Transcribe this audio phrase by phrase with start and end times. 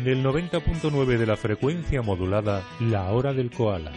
[0.00, 3.92] En el 90.9 de la frecuencia modulada, la hora del koala.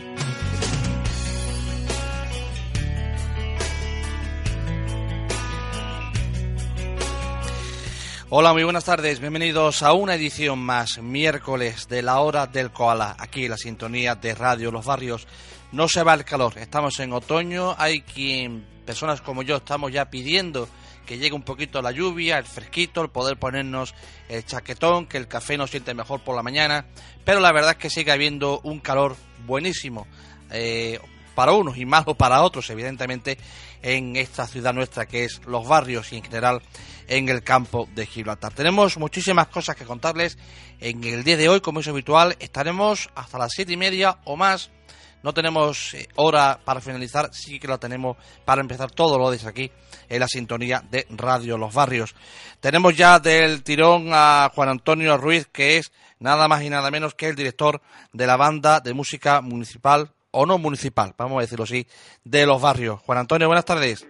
[8.29, 9.21] Hola, muy buenas tardes.
[9.21, 14.15] Bienvenidos a una edición más, miércoles de la hora del koala, aquí en la sintonía
[14.15, 15.25] de Radio Los Barrios.
[15.71, 20.09] No se va el calor, estamos en otoño, hay quien, personas como yo, estamos ya
[20.09, 20.67] pidiendo
[21.05, 23.93] que llegue un poquito la lluvia, el fresquito, el poder ponernos
[24.29, 26.85] el chaquetón, que el café nos siente mejor por la mañana,
[27.23, 30.07] pero la verdad es que sigue habiendo un calor buenísimo.
[30.51, 30.99] Eh,
[31.35, 33.37] para unos y malo para otros, evidentemente,
[33.81, 36.61] en esta ciudad nuestra que es los barrios y en general
[37.07, 38.53] en el campo de Gibraltar.
[38.53, 40.37] Tenemos muchísimas cosas que contarles
[40.79, 44.35] en el día de hoy, como es habitual, estaremos hasta las siete y media o
[44.35, 44.71] más.
[45.21, 49.47] No tenemos eh, hora para finalizar, sí que la tenemos para empezar todo lo desde
[49.49, 49.71] aquí
[50.09, 52.15] en la sintonía de Radio Los Barrios.
[52.59, 57.15] Tenemos ya del tirón a Juan Antonio Ruiz, que es nada más y nada menos
[57.15, 61.63] que el director de la banda de música municipal o no municipal, vamos a decirlo
[61.63, 61.87] así,
[62.23, 62.99] de los barrios.
[63.01, 64.07] Juan Antonio, buenas tardes.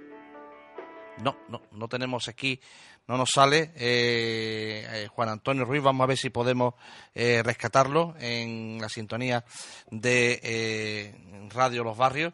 [1.21, 2.59] No, no, no tenemos aquí,
[3.07, 5.83] no nos sale eh, eh, Juan Antonio Ruiz.
[5.83, 6.75] Vamos a ver si podemos
[7.13, 9.43] eh, rescatarlo en la sintonía
[9.91, 11.13] de
[11.53, 12.33] Radio Los Barrios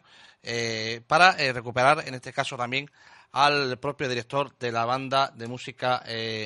[1.06, 2.90] para recuperar, en este caso también,
[3.32, 6.02] al propio director de la banda de música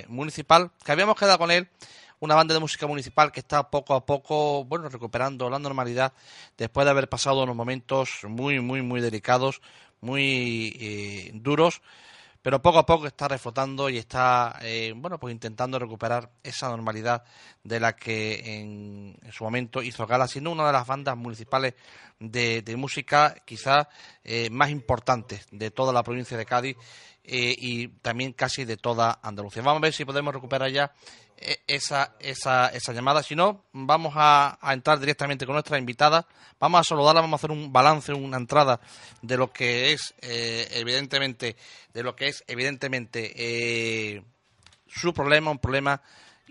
[0.08, 1.68] municipal, que habíamos quedado con él
[2.20, 6.12] una banda de música municipal que está poco a poco, bueno, recuperando la normalidad
[6.56, 9.60] después de haber pasado unos momentos muy, muy, muy delicados,
[10.00, 11.82] muy duros
[12.44, 17.24] pero poco a poco está reflotando y está, eh, bueno, pues intentando recuperar esa normalidad
[17.62, 21.72] de la que en, su momento hizo gala, siendo una de las bandas municipales
[22.20, 23.86] de, música quizás
[24.22, 26.76] eh, más importantes de toda la provincia de Cádiz
[27.24, 29.62] eh, y también casi de toda Andalucía.
[29.62, 30.92] Vamos a ver si podemos recuperar ya
[31.66, 33.22] esa, esa, esa llamada.
[33.22, 36.26] Si no, vamos a, entrar directamente con nuestra invitada.
[36.60, 38.80] Vamos a saludarla, vamos a hacer un balance, una entrada
[39.22, 41.56] de lo que es, eh, evidentemente,
[41.92, 44.22] de lo que es, evidentemente, eh,
[44.86, 46.00] su problema, un problema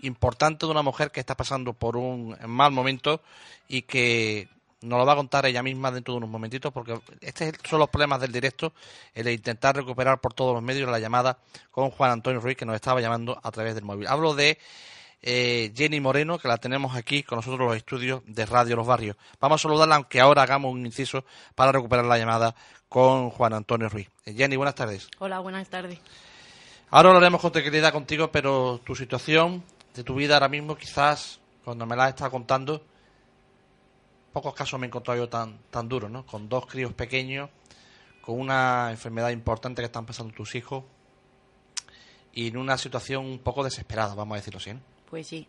[0.02, 3.22] importante de una mujer que está pasando por un mal momento
[3.68, 4.48] y que
[4.84, 7.88] nos lo va a contar ella misma dentro de unos momentitos, porque estos son los
[7.88, 8.72] problemas del directo,
[9.14, 11.38] el de intentar recuperar por todos los medios la llamada
[11.70, 14.06] con Juan Antonio Ruiz, que nos estaba llamando a través del móvil.
[14.06, 14.58] Hablo de
[15.22, 18.86] eh, Jenny Moreno, que la tenemos aquí con nosotros en los estudios de Radio Los
[18.86, 19.16] Barrios.
[19.40, 21.24] Vamos a saludarla, aunque ahora hagamos un inciso
[21.54, 22.54] para recuperar la llamada
[22.88, 24.08] con Juan Antonio Ruiz.
[24.26, 25.08] Eh, Jenny, buenas tardes.
[25.18, 25.98] Hola, buenas tardes.
[26.90, 31.86] Ahora hablaremos con tranquilidad contigo, pero tu situación de tu vida ahora mismo, quizás, cuando
[31.86, 32.82] me la has estado contando,
[34.34, 36.26] pocos casos me he encontrado yo tan, tan duros, ¿no?
[36.26, 37.48] Con dos críos pequeños,
[38.20, 40.82] con una enfermedad importante que están pasando tus hijos
[42.32, 44.80] y en una situación un poco desesperada, vamos a decirlo así, ¿no?
[45.08, 45.46] Pues sí,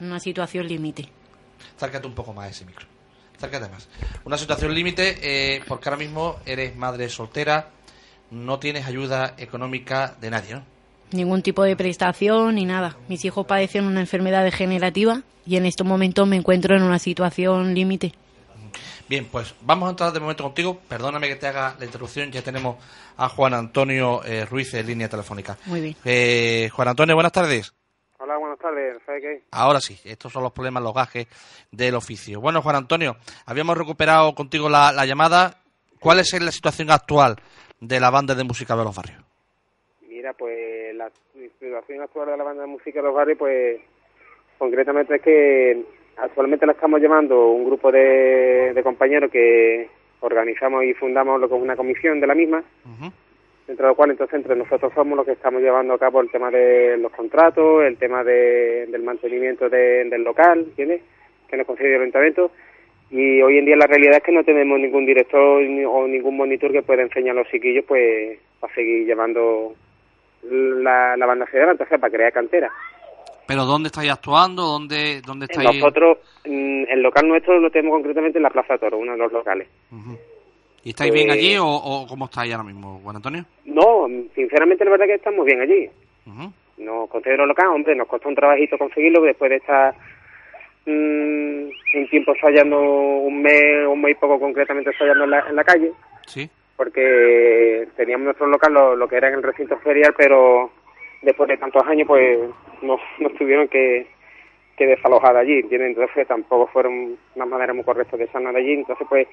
[0.00, 1.08] una situación límite.
[1.76, 2.86] Acércate un poco más a ese micro.
[3.36, 3.86] Acércate más.
[4.24, 7.68] Una situación límite eh, porque ahora mismo eres madre soltera,
[8.30, 10.64] no tienes ayuda económica de nadie, ¿no?
[11.12, 12.96] Ningún tipo de prestación ni nada.
[13.08, 17.74] Mis hijos padecen una enfermedad degenerativa y en estos momentos me encuentro en una situación
[17.74, 18.14] límite.
[19.12, 20.78] Bien, pues vamos a entrar de momento contigo.
[20.88, 22.32] Perdóname que te haga la interrupción.
[22.32, 22.82] Ya tenemos
[23.18, 25.58] a Juan Antonio eh, Ruiz en línea telefónica.
[25.66, 25.96] Muy bien.
[26.02, 27.74] Eh, Juan Antonio, buenas tardes.
[28.16, 28.96] Hola, buenas tardes.
[29.06, 29.42] qué?
[29.50, 31.26] Ahora sí, estos son los problemas, los gajes
[31.70, 32.40] del oficio.
[32.40, 35.58] Bueno, Juan Antonio, habíamos recuperado contigo la, llamada.
[36.00, 37.36] ¿Cuál es la situación actual
[37.80, 39.22] de la banda de música de los barrios?
[40.08, 41.10] Mira, pues la
[41.60, 43.78] situación actual de la banda de música de los barrios, pues
[44.56, 49.88] concretamente es que Actualmente la estamos llevando un grupo de, compañeros que
[50.20, 52.62] organizamos y fundamos lo que es una comisión de la misma,
[53.66, 56.30] dentro de lo cual entonces entre nosotros somos los que estamos llevando a cabo el
[56.30, 61.02] tema de los contratos, el tema del mantenimiento del local, ¿entiendes?
[61.48, 62.50] Que nos concede el ayuntamiento.
[63.10, 66.72] Y hoy en día la realidad es que no tenemos ningún director o ningún monitor
[66.72, 69.74] que pueda enseñar a los chiquillos pues para seguir llevando
[70.50, 72.70] la, la banda hacia adelante, para crear cantera.
[73.52, 74.62] ¿Pero dónde estáis actuando?
[74.62, 75.78] ¿Dónde, dónde estáis...?
[75.78, 76.16] Nosotros,
[76.46, 79.68] mm, el local nuestro lo tenemos concretamente en la Plaza Toro, uno de los locales.
[80.82, 83.44] ¿Y estáis bien allí o, o, cómo estáis ahora mismo, Juan Antonio?
[83.66, 85.86] No, sinceramente la verdad que estamos bien allí.
[86.78, 89.94] Nos considero local, hombre, nos costó un trabajito conseguirlo después de estar
[90.86, 91.68] mmm,
[91.98, 95.92] un tiempo ensayando un mes, un mes y poco concretamente en la, en la calle.
[96.26, 96.48] Sí.
[96.74, 100.70] Porque teníamos nuestro local, lo, que era en el recinto ferial, pero
[101.22, 102.38] después de tantos años, pues
[102.82, 104.06] nos, nos tuvieron que,
[104.76, 105.90] que desalojar allí, ¿entiendes?
[105.90, 109.26] Entonces tampoco fueron una manera muy correcta de sanar allí, entonces pues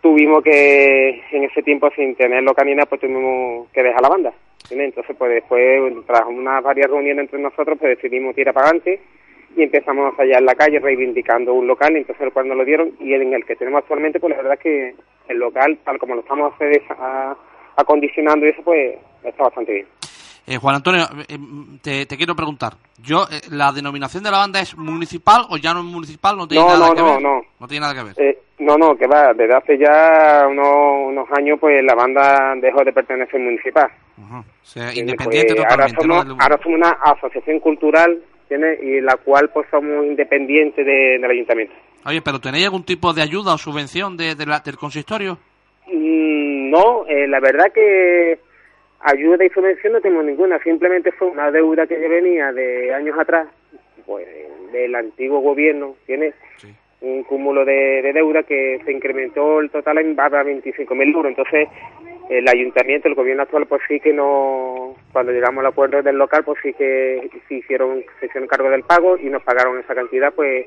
[0.00, 4.32] tuvimos que, en ese tiempo, sin tener localidad, pues tuvimos que dejar la banda.
[4.70, 9.00] Entonces, pues después, tras unas varias reuniones entre nosotros, pues decidimos tirar para adelante
[9.56, 13.34] y empezamos allá en la calle reivindicando un local, entonces nos lo dieron, y en
[13.34, 14.94] el que tenemos actualmente, pues la verdad es que
[15.28, 16.54] el local, tal como lo estamos
[17.76, 19.86] acondicionando y eso, pues está bastante bien.
[20.46, 21.38] Eh, Juan Antonio, eh,
[21.80, 25.72] te, te, quiero preguntar, yo eh, ¿la denominación de la banda es municipal o ya
[25.72, 26.36] no es municipal?
[26.36, 27.22] No tiene nada no, que no, ver.
[27.22, 27.68] No, no.
[27.68, 28.14] tiene nada que ver.
[28.18, 32.82] Eh, no, no, que va, desde hace ya unos, unos años, pues la banda dejó
[32.84, 33.88] de pertenecer municipal.
[34.18, 35.96] O sea, independiente pues, totalmente.
[36.00, 38.78] Ahora somos, ahora somos una asociación cultural ¿tiene?
[38.82, 41.74] y la cual pues somos independientes de, del ayuntamiento.
[42.04, 45.38] Oye, pero ¿tenéis algún tipo de ayuda o subvención de, de la, del consistorio?
[45.86, 48.38] Mm, no, eh, la verdad que
[49.02, 53.18] ayuda y subvención no tengo ninguna, simplemente fue una deuda que ya venía de años
[53.18, 53.48] atrás,
[54.06, 54.26] pues
[54.72, 56.32] del antiguo gobierno, tiene
[57.00, 61.68] un cúmulo de, deuda que se incrementó el total en a 25.000 euros, entonces
[62.30, 66.44] el ayuntamiento, el gobierno actual, pues sí que no, cuando llegamos al acuerdo del local,
[66.44, 70.32] pues sí que se hicieron, se hicieron cargo del pago y nos pagaron esa cantidad,
[70.32, 70.66] pues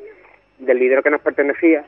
[0.60, 1.86] del dinero que nos pertenecía,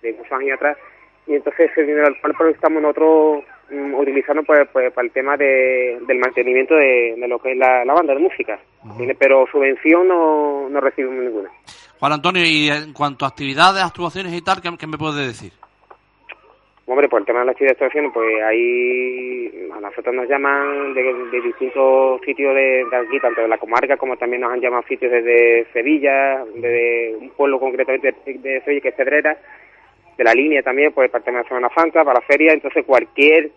[0.00, 0.78] de muchos años atrás,
[1.26, 5.36] y entonces ese dinero al cual estamos nosotros mm, utilizando pues, pues, para el tema
[5.36, 8.58] de, del mantenimiento de, lo que es la, banda de música.
[9.18, 11.50] Pero subvención no, no recibimos ninguna.
[11.98, 15.52] Juan Antonio, y en cuanto a actividades, actuaciones y tal, ¿qué, me puede decir?
[16.86, 21.40] Hombre, por el tema de las actividades de pues ahí a nosotros nos llaman de,
[21.42, 25.66] distintos sitios de, aquí, tanto de la comarca como también nos han llamado sitios desde
[25.72, 29.36] Sevilla, de un pueblo concretamente de Sevilla que es Cedrera,
[30.18, 33.52] de la línea también, pues parte de la Semana Santa, para la feria, entonces cualquier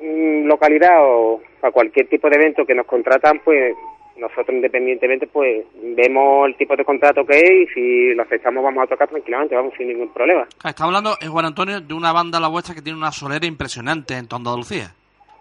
[0.00, 3.74] mm, localidad o para cualquier tipo de evento que nos contratan, pues
[4.16, 8.84] nosotros independientemente pues vemos el tipo de contrato que es y si lo aceptamos vamos
[8.84, 10.46] a tocar tranquilamente, vamos sin ningún problema.
[10.62, 14.14] Está hablando, es Juan Antonio, de una banda la vuestra que tiene una solera impresionante
[14.14, 14.92] en toda Andalucía.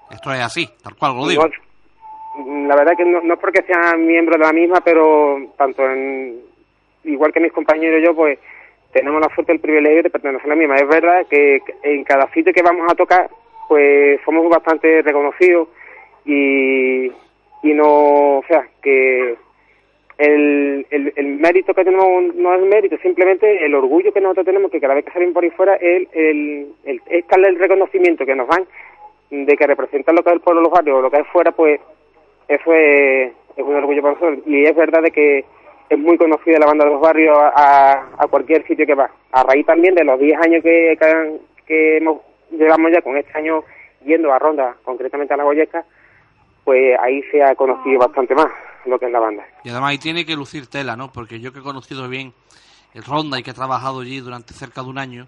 [0.09, 1.43] Esto es así, tal cual lo digo.
[2.67, 6.39] la verdad que no, no es porque sea miembro de la misma, pero tanto en
[7.03, 8.39] igual que mis compañeros y yo, pues
[8.91, 10.75] tenemos la suerte el privilegio de pertenecer a la misma.
[10.75, 13.29] Es verdad que en cada sitio que vamos a tocar,
[13.67, 15.67] pues somos bastante reconocidos
[16.25, 17.05] y,
[17.63, 19.35] y no, o sea, que
[20.17, 24.79] el, el, mérito que tenemos no es mérito, simplemente el orgullo que nosotros tenemos, que
[24.79, 28.35] cada vez que salimos por ahí fuera, el, el, el, es tal el reconocimiento que
[28.35, 28.65] nos dan
[29.31, 31.51] de que representan lo que es el pueblo, los barrios, o lo que es fuera,
[31.51, 31.79] pues
[32.47, 34.39] eso es, es un orgullo para nosotros.
[34.45, 35.45] Y es verdad de que
[35.91, 39.11] es muy conocida la banda de los barrios a, a cualquier sitio que va.
[39.33, 40.97] A raíz también de los 10 años que,
[41.67, 43.61] que, hemos, llevamos ya con este año
[44.05, 45.83] yendo a Ronda, concretamente a la Goyesca,
[46.63, 48.47] pues ahí se ha conocido bastante más
[48.85, 49.43] lo que es la banda.
[49.65, 51.11] Y además ahí tiene que lucir tela, ¿no?
[51.11, 52.31] Porque yo que he conocido bien
[52.93, 55.27] el Ronda y que he trabajado allí durante cerca de un año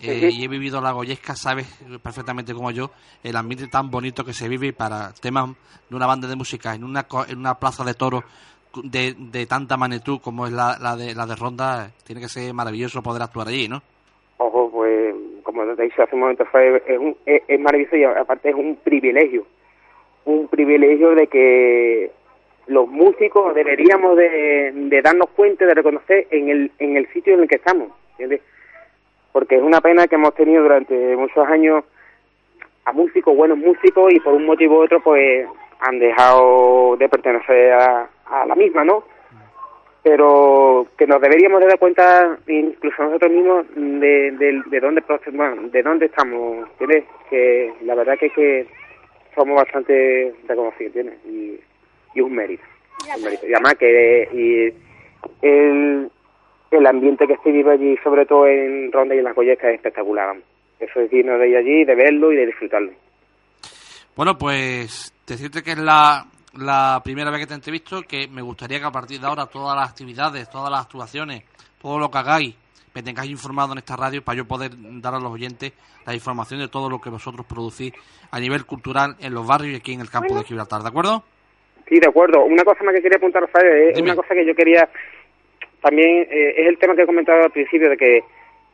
[0.00, 1.66] eh, y he vivido la Goyesca, sabes
[2.02, 5.50] perfectamente como yo el ambiente tan bonito que se vive para temas
[5.90, 8.24] de una banda de música en una, en una plaza de toros
[8.82, 12.52] de, de tanta magnitud como es la, la, de, la de Ronda, tiene que ser
[12.54, 13.82] maravilloso poder actuar allí, ¿no?
[14.38, 18.50] Ojo, pues como te dicho hace un momento, fue, es, un, es, maravilloso y aparte
[18.50, 19.46] es un privilegio,
[20.24, 22.10] un privilegio de que
[22.66, 27.40] los músicos deberíamos de, de, darnos cuenta, de reconocer en el, en el sitio en
[27.40, 28.42] el que estamos, ¿entiendes?
[29.32, 31.84] Porque es una pena que hemos tenido durante muchos años
[32.84, 35.46] a músicos, buenos músicos, y por un motivo u otro, pues
[35.80, 39.04] han dejado de pertenecer a, a la misma, ¿no?
[40.02, 45.68] Pero que nos deberíamos de dar cuenta, incluso nosotros mismos, de, de, de dónde bueno,
[45.68, 47.04] de dónde estamos, ¿tienes?
[47.28, 48.66] Que la verdad que que
[49.34, 51.14] somos bastante reconocidos, ¿tienes?
[51.26, 51.60] Y,
[52.20, 52.64] un mérito,
[53.16, 53.46] un mérito.
[53.46, 56.10] Y además que y el,
[56.70, 59.76] el ambiente que se vive allí, sobre todo en Ronda y en las Goyescas, es
[59.76, 60.36] espectacular.
[60.80, 62.92] Eso es digno de ir allí, de verlo y de disfrutarlo.
[64.16, 68.78] Bueno, pues decirte que es la, la primera vez que te entrevisto, que me gustaría
[68.78, 71.44] que a partir de ahora todas las actividades, todas las actuaciones,
[71.80, 72.54] todo lo que hagáis,
[72.94, 75.72] me tengáis informado en esta radio para yo poder dar a los oyentes
[76.06, 77.92] la información de todo lo que vosotros producís
[78.30, 81.22] a nivel cultural en los barrios y aquí en el campo de Gibraltar, ¿de acuerdo?
[81.88, 82.44] Sí, de acuerdo.
[82.44, 84.88] Una cosa más que quería apuntar, Rafael, es una cosa que yo quería
[85.80, 88.24] también, eh, es el tema que he comentado al principio, de que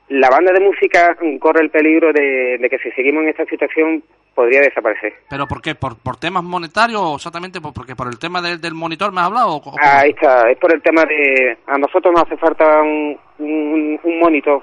[0.08, 4.02] la banda de música corre el peligro de, que si seguimos en esta situación
[4.34, 5.14] podría desaparecer.
[5.28, 5.74] ¿Pero por qué?
[5.74, 9.26] ¿Por, por temas monetarios o exactamente por, porque por el tema del monitor me has
[9.26, 9.60] hablado?
[9.80, 11.56] Ahí está, es por el tema de...
[11.66, 14.62] A nosotros nos hace falta un, un, monitor.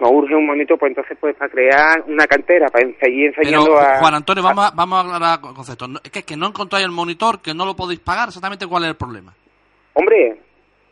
[0.00, 3.98] Nos urge un monitor, pues entonces pues para crear una cantera, para seguir enseñando a...
[3.98, 5.86] Juan Antonio, vamos a, vamos a aclarar el concepto.
[6.04, 8.90] Es que, que no encontráis el monitor, que no lo podéis pagar, exactamente cuál es
[8.90, 9.32] el problema.
[9.94, 10.36] Hombre,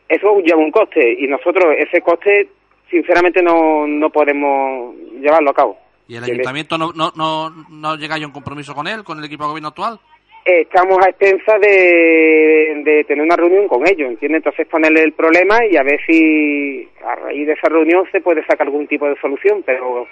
[0.09, 2.49] eso lleva un coste y nosotros ese coste
[2.89, 5.84] sinceramente no, no podemos llevarlo a cabo.
[6.07, 9.25] ¿Y el ayuntamiento no, no, no, no llega a un compromiso con él, con el
[9.25, 9.99] equipo de gobierno actual?
[10.45, 14.45] Estamos a expensas de, de tener una reunión con ellos, ¿entiendes?
[14.45, 18.45] Entonces ponerle el problema y a ver si a raíz de esa reunión se puede
[18.45, 20.07] sacar algún tipo de solución, pero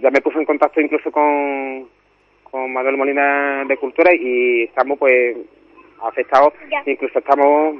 [0.00, 1.88] ya me puse en contacto incluso con,
[2.44, 5.36] con Manuel Molina de Cultura y estamos pues
[6.02, 6.52] afectados,
[6.86, 7.76] incluso estamos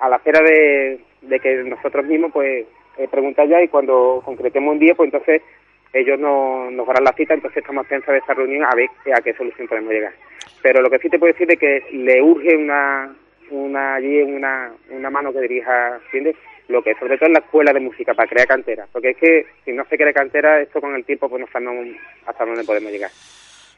[0.00, 2.66] a la espera de, de que nosotros mismos pues
[2.98, 5.40] eh, preguntar ya y cuando concretemos un día, pues entonces
[5.92, 9.20] ellos no, nos darán la cita, entonces estamos pensados de esta reunión a ver a
[9.20, 10.12] qué solución podemos llegar.
[10.62, 13.14] Pero lo que sí te puedo decir es que le urge una,
[13.50, 16.36] una allí una, una mano que dirija, ¿entiendes?
[16.68, 18.86] Lo que sobre todo en la escuela de música, para crear cantera.
[18.92, 21.86] Porque es que si no se crea cantera, esto con el tiempo pues no sabemos
[22.26, 23.10] hasta dónde podemos llegar.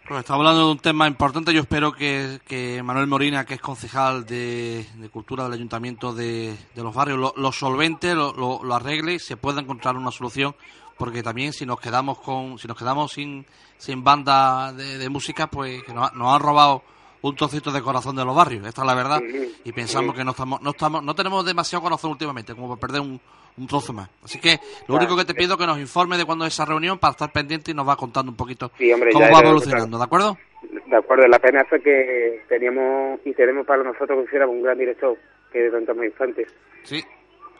[0.07, 1.54] Pues estamos hablando de un tema importante.
[1.54, 6.92] Yo espero que, que Manuel Morina, que es concejal de, Cultura del Ayuntamiento de, Los
[6.92, 10.57] Barrios, lo, lo solvente, lo, lo, arregle y se pueda encontrar una solución.
[11.02, 13.44] Porque también si nos quedamos con, si nos quedamos sin,
[13.76, 16.85] sin banda de, música, pues que nos, han robado
[17.23, 18.64] un trocito de corazón de los barrios.
[18.64, 19.21] Esta es la verdad.
[19.64, 23.00] Y pensamos que no estamos, no estamos, no tenemos demasiado corazón últimamente, como para perder
[23.00, 23.21] un,
[23.59, 24.11] un trozo más.
[24.23, 26.66] Así que lo único que te pido es que nos informe de cuándo es esa
[26.66, 30.38] reunión para estar pendiente y nos va contando un poquito cómo va evolucionando, ¿de acuerdo?
[30.87, 35.18] De acuerdo, la pena es que teníamos y tenemos para nosotros que un gran director,
[35.50, 36.47] que es Don Tomás Infante.
[36.85, 37.02] Sí.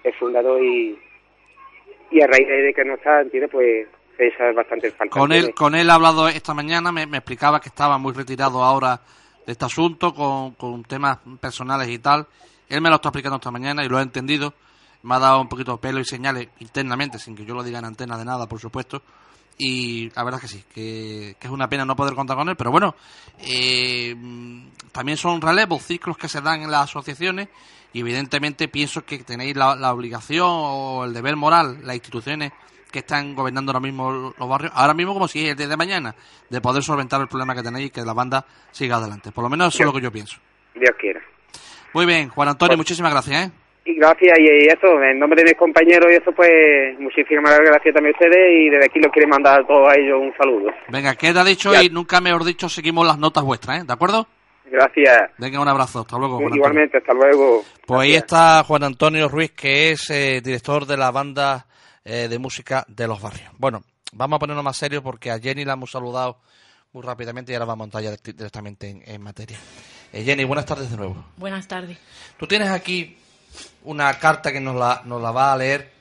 [0.05, 0.97] Es fundador y,
[2.13, 3.87] y a raíz de que no está, entiende, pues
[4.19, 5.19] esa es bastante falta.
[5.19, 8.63] Con él, con él he hablado esta mañana, me, me explicaba que estaba muy retirado
[8.63, 9.01] ahora
[9.47, 12.27] de este asunto, con, con temas personales y tal.
[12.69, 14.55] Él me lo está explicando esta mañana y lo ha entendido
[15.03, 17.79] me ha dado un poquito de pelo y señales internamente, sin que yo lo diga
[17.79, 19.03] en antena de nada, por supuesto.
[19.59, 22.57] Y la verdad es que sí, que, es una pena no poder contar con él,
[22.57, 22.95] pero bueno,
[23.41, 24.15] eh,
[24.93, 27.49] también son relevos, ciclos que se dan en las asociaciones
[27.93, 32.53] y evidentemente pienso que tenéis la, obligación o el deber moral, las instituciones
[32.91, 35.77] que están gobernando ahora mismo los barrios, ahora mismo como si es el día de
[35.77, 36.15] mañana,
[36.49, 39.33] de poder solventar el problema que tenéis y que la banda siga adelante.
[39.33, 40.39] Por lo menos eso es lo que yo pienso.
[40.75, 41.21] Dios quiera.
[41.95, 43.49] Muy bien, Juan Antonio, pues muchísimas gracias.
[43.49, 43.53] ¿eh?
[43.85, 48.15] Y gracias, y eso, en nombre de mis compañeros y eso, pues muchísimas gracias también
[48.15, 50.71] a ustedes y desde aquí los quiero mandar a todos a ellos un saludo.
[50.89, 53.85] Venga, queda dicho y nunca mejor dicho, seguimos las notas vuestras, ¿eh?
[53.85, 54.29] ¿De acuerdo?
[54.67, 55.33] Gracias.
[55.37, 56.41] Venga, un abrazo, hasta luego.
[56.49, 57.65] Igualmente, hasta luego.
[57.85, 61.67] Pues ahí está Juan Antonio Ruiz, que es eh, director de la banda
[62.05, 63.51] eh, de música de los barrios.
[63.59, 66.39] Bueno, vamos a ponernos más serios porque a Jenny la hemos saludado
[66.93, 69.59] muy rápidamente y ahora vamos a entrar ya directamente en, en materia.
[70.13, 71.17] Jenny, buenas tardes de nuevo.
[71.37, 71.99] Buenas tardes.
[72.39, 73.17] Tú tienes aquí
[73.85, 75.93] una carta que nos la, nos la va a leer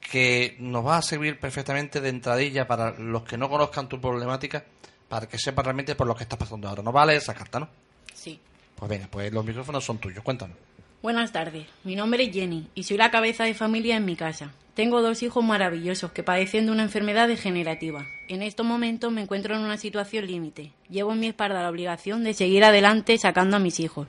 [0.00, 4.64] que nos va a servir perfectamente de entradilla para los que no conozcan tu problemática,
[5.08, 6.82] para que sepan realmente por lo que está pasando ahora.
[6.82, 7.68] ¿Nos va a leer esa carta, no?
[8.12, 8.40] Sí.
[8.74, 10.56] Pues venga, pues los micrófonos son tuyos, cuéntanos.
[11.02, 14.52] Buenas tardes, mi nombre es Jenny y soy la cabeza de familia en mi casa.
[14.74, 18.04] Tengo dos hijos maravillosos que padecen de una enfermedad degenerativa.
[18.28, 20.72] En estos momentos me encuentro en una situación límite.
[20.90, 24.08] Llevo en mi espalda la obligación de seguir adelante sacando a mis hijos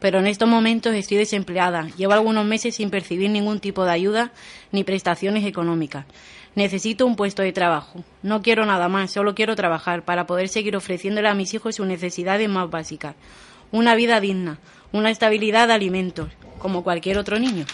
[0.00, 1.88] pero en estos momentos estoy desempleada.
[1.96, 4.32] Llevo algunos meses sin percibir ningún tipo de ayuda
[4.72, 6.06] ni prestaciones económicas.
[6.54, 8.02] Necesito un puesto de trabajo.
[8.22, 11.86] No quiero nada más, solo quiero trabajar para poder seguir ofreciéndole a mis hijos sus
[11.86, 13.14] necesidades más básicas.
[13.72, 14.58] Una vida digna,
[14.92, 16.28] una estabilidad de alimentos,
[16.58, 17.64] como cualquier otro niño.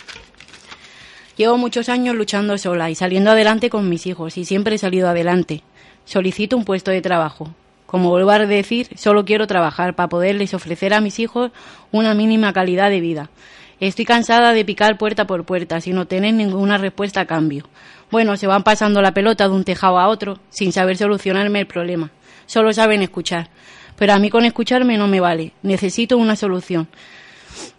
[1.37, 5.09] Llevo muchos años luchando sola y saliendo adelante con mis hijos y siempre he salido
[5.09, 5.63] adelante.
[6.07, 7.55] Solicito un puesto de trabajo.
[7.85, 11.53] Como vuelvo a decir, solo quiero trabajar para poderles ofrecer a mis hijos
[11.93, 13.31] una mínima calidad de vida.
[13.79, 17.69] Estoy cansada de picar puerta por puerta sin obtener ninguna respuesta a cambio.
[18.11, 21.67] Bueno, se van pasando la pelota de un tejado a otro sin saber solucionarme el
[21.67, 22.11] problema.
[22.47, 23.51] Solo saben escuchar.
[23.97, 25.53] Pero a mí con escucharme no me vale.
[25.63, 26.89] Necesito una solución.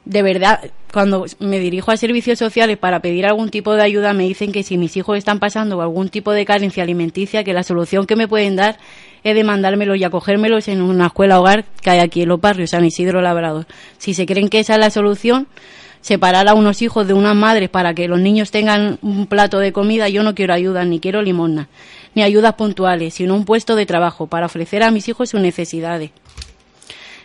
[0.05, 4.23] De verdad, cuando me dirijo a servicios sociales para pedir algún tipo de ayuda, me
[4.23, 8.05] dicen que si mis hijos están pasando algún tipo de carencia alimenticia, que la solución
[8.07, 8.77] que me pueden dar
[9.23, 12.69] es de mandármelos y acogérmelos en una escuela hogar que hay aquí en los barrios,
[12.69, 13.67] San Isidro Labrador.
[13.97, 15.47] Si se creen que esa es la solución,
[16.01, 19.71] separar a unos hijos de unas madres para que los niños tengan un plato de
[19.71, 21.67] comida, yo no quiero ayuda, ni quiero limosna,
[22.15, 26.11] ni ayudas puntuales, sino un puesto de trabajo para ofrecer a mis hijos sus necesidades.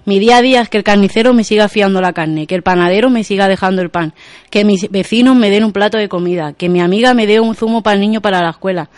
[0.04, 2.62] Mi día a día es que el carnicero me siga fiando la carne, que el
[2.62, 4.14] panadero me siga dejando el pan,
[4.50, 7.54] que mis vecinos me den un plato de comida, que mi amiga me dé un
[7.54, 8.90] zumo para el niño para la escuela.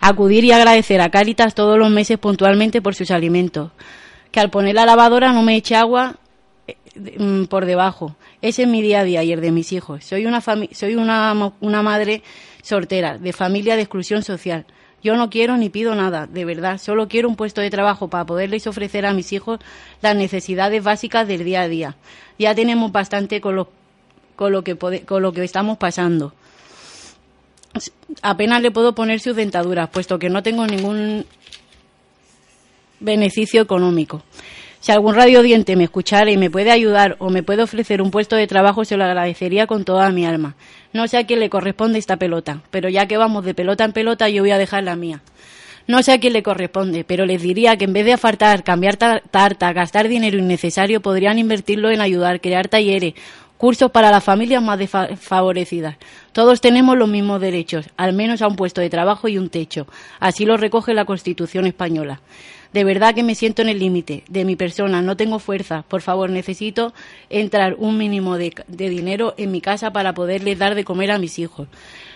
[0.00, 3.70] Acudir y agradecer a Cáritas todos los meses puntualmente por sus alimentos.
[4.32, 6.16] Que al poner la lavadora no me eche agua
[7.48, 8.16] por debajo.
[8.42, 10.04] Ese es mi día a día y el de mis hijos.
[10.04, 12.22] Soy una, soy una, una madre
[12.62, 14.66] soltera, de familia de exclusión social.
[15.02, 16.78] Yo no quiero ni pido nada, de verdad.
[16.78, 19.60] Solo quiero un puesto de trabajo para poderles ofrecer a mis hijos
[20.02, 21.96] las necesidades básicas del día a día.
[22.38, 23.70] Ya tenemos bastante con lo,
[24.36, 26.34] con lo, que, con lo que estamos pasando.
[28.20, 31.24] Apenas le puedo poner sus dentaduras, puesto que no tengo ningún
[32.98, 34.22] beneficio económico.
[34.80, 38.34] Si algún radiodiente me escuchara y me puede ayudar o me puede ofrecer un puesto
[38.34, 40.56] de trabajo, se lo agradecería con toda mi alma.
[40.94, 43.92] No sé a quién le corresponde esta pelota, pero ya que vamos de pelota en
[43.92, 45.20] pelota, yo voy a dejar la mía.
[45.86, 48.96] No sé a quién le corresponde, pero les diría que en vez de afartar, cambiar
[48.96, 53.14] tarta, gastar dinero innecesario, podrían invertirlo en ayudar, crear talleres,
[53.58, 55.96] cursos para las familias más desfavorecidas.
[56.32, 59.86] Todos tenemos los mismos derechos, al menos a un puesto de trabajo y un techo.
[60.20, 62.20] Así lo recoge la Constitución española.
[62.72, 65.82] De verdad que me siento en el límite de mi persona, no tengo fuerza.
[65.88, 66.94] Por favor, necesito
[67.28, 71.38] entrar un mínimo de, dinero en mi casa para poderles dar de comer a mis
[71.40, 71.66] hijos.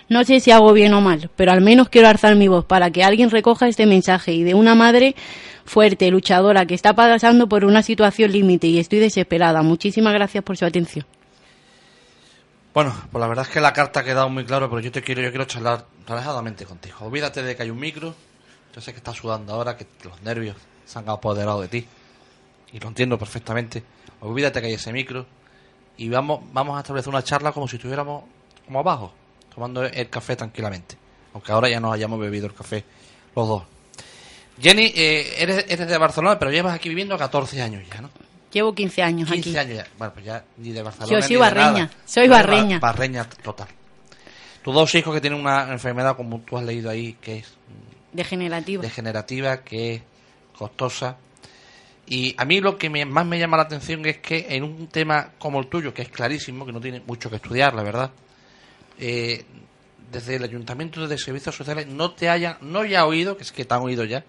[0.09, 2.91] No sé si hago bien o mal, pero al menos quiero alzar mi voz para
[2.91, 5.17] que alguien recoja este mensaje y de una madre
[5.65, 9.63] fuerte, luchadora, que está pasando por una situación límite y estoy desesperada.
[9.63, 11.07] Muchísimas gracias por su atención.
[12.75, 15.01] Bueno, pues la verdad es que la carta ha quedado muy claro, pero yo te
[15.01, 16.97] quiero, yo quiero charlar relajadamente contigo.
[17.01, 18.15] Olvídate de que hay un micro,
[18.75, 21.87] yo sé que estás sudando ahora, que los nervios se han apoderado de ti.
[22.73, 23.85] Y lo entiendo perfectamente.
[24.21, 25.27] Olvídate que hay ese micro.
[25.97, 28.25] Y vamos, vamos a establecer una charla como si estuviéramos
[28.67, 29.13] como abajo,
[29.55, 30.97] tomando el café tranquilamente.
[31.35, 32.85] Aunque ahora ya nos hayamos bebido el café
[33.37, 33.63] los dos.
[34.61, 38.11] Jenny, eh, eres, eres, de Barcelona, pero llevas aquí viviendo 14 años ya, ¿no?
[38.53, 39.59] Llevo 15 años 15 aquí.
[39.59, 39.87] años ya.
[39.99, 41.21] Bueno, pues ya ni de Barcelona.
[41.21, 42.79] Yo soy barreña, soy barreña.
[42.79, 43.69] Barreña total.
[44.63, 47.55] Tus dos hijos que tienen una enfermedad, como tú has leído ahí, que es
[48.15, 48.83] Degenerativa.
[48.83, 50.03] Degenerativa, que es
[50.57, 51.19] costosa.
[52.07, 55.33] Y a mí lo que más me llama la atención es que en un tema
[55.39, 58.11] como el tuyo, que es clarísimo, que no tiene mucho que estudiar, la verdad,
[58.99, 59.45] eh,
[60.13, 63.65] desde el Ayuntamiento de Servicios Sociales no te hayan, no ya oído, que es que
[63.65, 64.25] te han oído ya,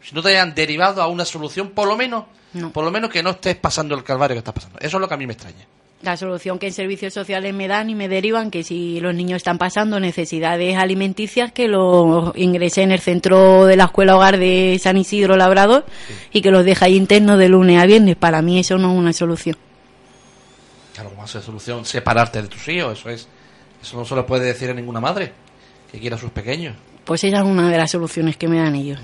[0.00, 2.26] si no te hayan derivado a una solución, por lo menos,
[2.72, 4.78] por lo menos que no estés pasando el calvario que estás pasando.
[4.78, 5.66] Eso es lo que a mí me extraña
[6.04, 9.38] la solución que en servicios sociales me dan y me derivan que si los niños
[9.38, 14.78] están pasando necesidades alimenticias que los ingrese en el centro de la escuela hogar de
[14.80, 15.84] San Isidro Labrador
[16.32, 18.16] y que los deje ahí internos de lunes a viernes.
[18.16, 19.56] Para mí eso no es una solución.
[20.94, 23.28] Claro, como hace solución separarte de tus hijos, eso es
[23.82, 25.32] eso no se lo puede decir a ninguna madre
[25.92, 26.74] que quiera a sus pequeños.
[27.04, 28.98] Pues esa es una de las soluciones que me dan ellos.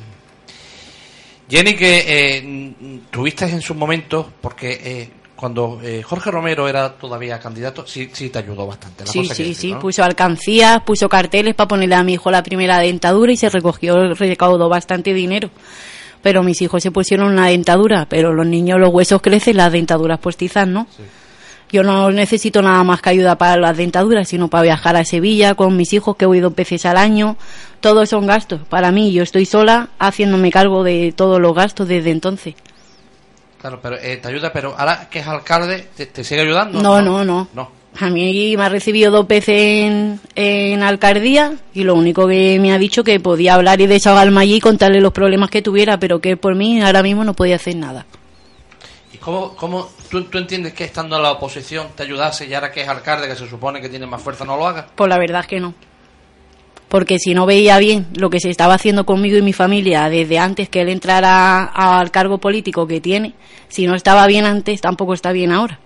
[1.50, 2.72] Jenny, que eh,
[3.10, 8.28] tuviste en sus momentos, porque eh, cuando eh, Jorge Romero era todavía candidato, sí, sí
[8.28, 9.06] te ayudó bastante.
[9.06, 13.32] sí, sí, sí, puso alcancías, puso carteles para ponerle a mi hijo la primera dentadura
[13.32, 15.48] y se recogió, recaudó bastante dinero.
[16.22, 20.18] Pero mis hijos se pusieron una dentadura, pero los niños los huesos crecen, las dentaduras
[20.18, 20.86] postizas no.
[21.72, 25.54] Yo no necesito nada más que ayuda para las dentaduras, sino para viajar a Sevilla
[25.54, 27.38] con mis hijos, que voy dos veces al año.
[27.80, 28.60] Todos son gastos.
[28.68, 32.56] Para mí, yo estoy sola haciéndome cargo de todos los gastos desde entonces.
[33.60, 36.80] Claro, pero eh, te ayuda, pero ahora que es alcalde, ¿te, sigue ayudando?
[36.80, 37.80] No, no, no, no.
[38.00, 42.72] A mí me ha recibido dos veces en, en, alcaldía y lo único que me
[42.72, 46.20] ha dicho que podía hablar y desahogarme allí y contarle los problemas que tuviera, pero
[46.20, 48.06] que por mí ahora mismo no podía hacer nada.
[49.12, 52.70] ¿Y cómo, cómo tú, tú entiendes que estando en la oposición te ayudase y ahora
[52.70, 54.86] que es alcalde, que se supone que tiene más fuerza, no lo haga?
[54.94, 55.74] Pues la verdad es que no
[56.90, 60.40] porque si no veía bien lo que se estaba haciendo conmigo y mi familia desde
[60.40, 63.34] antes que él entrara al cargo político que tiene,
[63.68, 65.78] si no estaba bien antes, tampoco está bien ahora.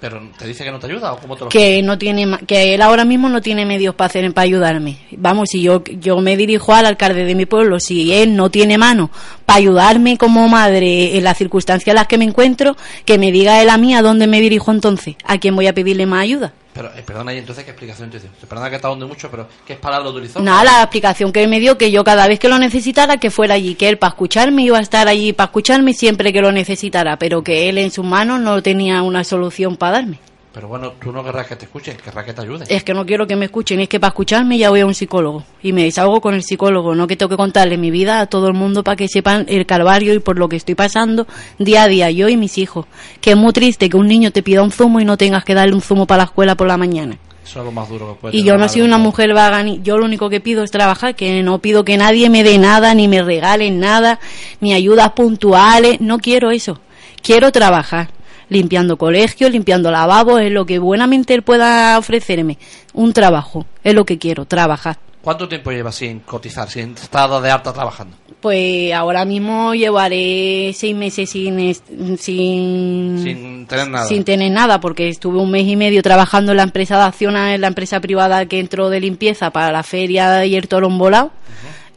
[0.00, 2.74] ¿Pero te dice que no te ayuda o cómo te lo que no tiene que
[2.74, 4.98] él ahora mismo no tiene medios para hacer para ayudarme.
[5.12, 8.78] Vamos, si yo yo me dirijo al alcalde de mi pueblo, si él no tiene
[8.78, 9.12] mano
[9.46, 13.62] para ayudarme como madre en las circunstancias en las que me encuentro, que me diga
[13.62, 16.52] él a mí a dónde me dirijo entonces, a quién voy a pedirle más ayuda.
[16.74, 18.30] Pero, eh, perdona, y entonces, ¿qué explicación te dio?
[18.48, 20.40] Perdona que está donde mucho, pero ¿qué palabra utilizó?
[20.40, 23.54] Nada, la explicación que me dio, que yo cada vez que lo necesitara, que fuera
[23.54, 27.18] allí, que él para escucharme iba a estar allí para escucharme siempre que lo necesitara,
[27.18, 30.31] pero que él en sus manos no tenía una solución para darme.
[30.52, 32.66] Pero bueno, tú no querrás que te escuchen, querrás que te ayuden.
[32.68, 34.94] Es que no quiero que me escuchen, es que para escucharme ya voy a un
[34.94, 35.44] psicólogo.
[35.62, 38.48] Y me desahogo con el psicólogo, no que tengo que contarle mi vida a todo
[38.48, 41.26] el mundo para que sepan el calvario y por lo que estoy pasando
[41.58, 42.86] día a día, yo y mis hijos.
[43.22, 45.54] Que es muy triste que un niño te pida un zumo y no tengas que
[45.54, 47.16] darle un zumo para la escuela por la mañana.
[47.42, 49.80] Eso es lo más duro que puede Y yo no soy una mujer vaga, ni,
[49.82, 52.94] yo lo único que pido es trabajar, que no pido que nadie me dé nada,
[52.94, 54.20] ni me regalen nada,
[54.60, 56.78] ni ayudas puntuales, no quiero eso
[57.22, 58.08] quiero trabajar
[58.52, 62.58] limpiando colegios, limpiando lavabos, es lo que buenamente él pueda ofrecerme.
[62.92, 64.98] Un trabajo, es lo que quiero, trabajar.
[65.22, 68.16] ¿Cuánto tiempo llevas sin cotizar, sin estar de alta trabajando?
[68.40, 71.72] Pues ahora mismo llevaré seis meses sin,
[72.18, 74.06] sin, Sin tener nada.
[74.06, 77.54] sin tener nada, porque estuve un mes y medio trabajando en la empresa de acciones,
[77.54, 81.30] en la empresa privada que entró de limpieza para la feria y el torón volado.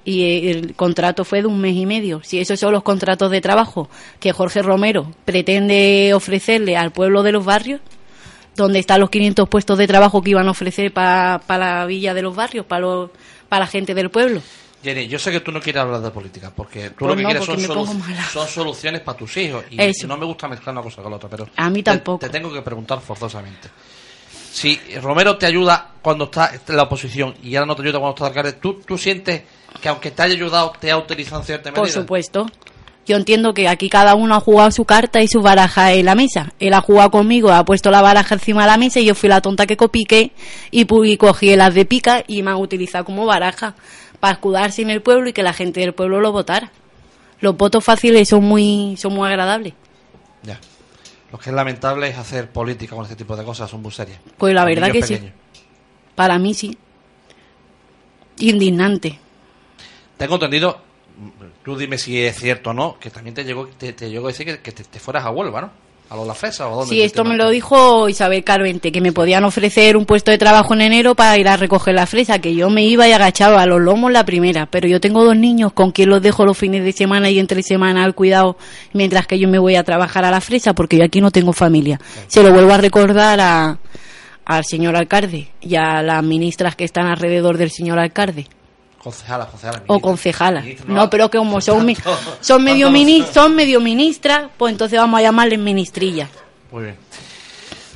[0.07, 2.21] Y el contrato fue de un mes y medio.
[2.23, 3.89] Si esos son los contratos de trabajo
[4.19, 7.81] que Jorge Romero pretende ofrecerle al pueblo de los barrios,
[8.55, 12.21] donde están los 500 puestos de trabajo que iban a ofrecer para la villa de
[12.21, 13.09] los barrios, para
[13.49, 14.41] la gente del pueblo.
[14.83, 17.23] Jenny, yo sé que tú no quieres hablar de política, porque tú Pues lo que
[17.23, 19.65] no, quieres son, solu- son soluciones para tus hijos.
[19.71, 22.19] Y, no me gusta mezclar una cosa con la otra, pero A mí te- tampoco.
[22.19, 23.67] Te, tengo que preguntar forzosamente.
[24.53, 28.13] Si Romero te ayuda cuando está en la oposición y ahora no te ayuda cuando
[28.15, 29.41] está alcalde, ¿tú, tú sientes
[29.81, 31.81] que aunque te haya ayudado, te ha utilizado en cierta medida?
[31.81, 32.45] Por supuesto.
[33.05, 36.15] Yo entiendo que aquí cada uno ha jugado su carta y su baraja en la
[36.15, 36.53] mesa.
[36.59, 39.29] Él ha jugado conmigo, ha puesto la baraja encima de la mesa y yo fui
[39.29, 40.31] la tonta que copiqué
[40.71, 43.75] y, y cogí las de pica y me han utilizado como baraja
[44.19, 46.71] para escudarse en el pueblo y que la gente del pueblo lo votara.
[47.41, 49.75] Los votos fáciles son muy, son muy agradables.
[50.41, 50.59] Ya.
[51.31, 54.19] Lo que es lamentable es hacer política con este tipo de cosas, son muy serias.
[54.38, 55.19] Pues la verdad que sí.
[56.15, 56.75] Para mí sí.
[58.39, 59.19] Indignante.
[60.17, 60.78] Tengo entendido,
[61.63, 64.32] tú dime si es cierto o no, que también te llegó, te, te llegó a
[64.32, 65.86] decir que, que te, te fueras a Huelva, ¿no?
[66.08, 66.93] A los La Fresa o a dónde.
[66.93, 70.75] Sí, esto me lo dijo Isabel Carvente, que me podían ofrecer un puesto de trabajo
[70.75, 73.65] en enero para ir a recoger la fresa, que yo me iba y agachaba a
[73.65, 76.84] los lomos la primera, pero yo tengo dos niños con quien los dejo los fines
[76.84, 78.56] de semana y entre semana al cuidado,
[78.93, 81.54] mientras que yo me voy a trabajar a la fresa, porque yo aquí no tengo
[81.54, 81.99] familia.
[82.28, 83.80] Se lo vuelvo a recordar a,
[84.45, 88.47] al señor alcalde y a las ministras que están alrededor del señor alcalde.
[89.05, 89.81] Concejalas, concejalas.
[89.85, 90.65] O concejalas.
[90.87, 91.95] No, pero que como son, mi-
[92.41, 96.27] son medio mini, son medio ministras, pues entonces vamos a llamarles ministrillas.
[96.71, 96.97] Muy bien.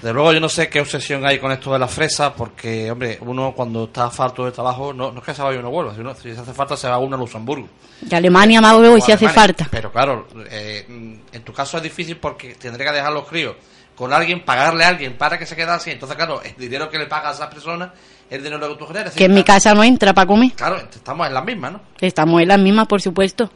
[0.04, 3.18] De luego yo no sé qué obsesión hay con esto de la fresa, porque, hombre,
[3.22, 6.14] uno cuando está falto de trabajo, no, no es que se vaya uno vuelva, sino
[6.14, 7.68] si se hace falta se va uno a Luxemburgo.
[8.02, 9.68] De Alemania más luego y si hace falta.
[9.72, 10.86] Pero claro, eh,
[11.34, 13.56] en tu caso es difícil porque tendré que dejar los críos
[14.00, 15.92] con alguien, pagarle a alguien para que se quede así.
[15.92, 17.92] Entonces, claro, el dinero que le pagas a esa persona
[18.30, 19.14] es el dinero que tú generas.
[19.14, 20.54] Que en mi casa no entra para comer.
[20.54, 21.82] Claro, estamos en las mismas, ¿no?
[22.00, 23.52] Estamos en las mismas, por supuesto.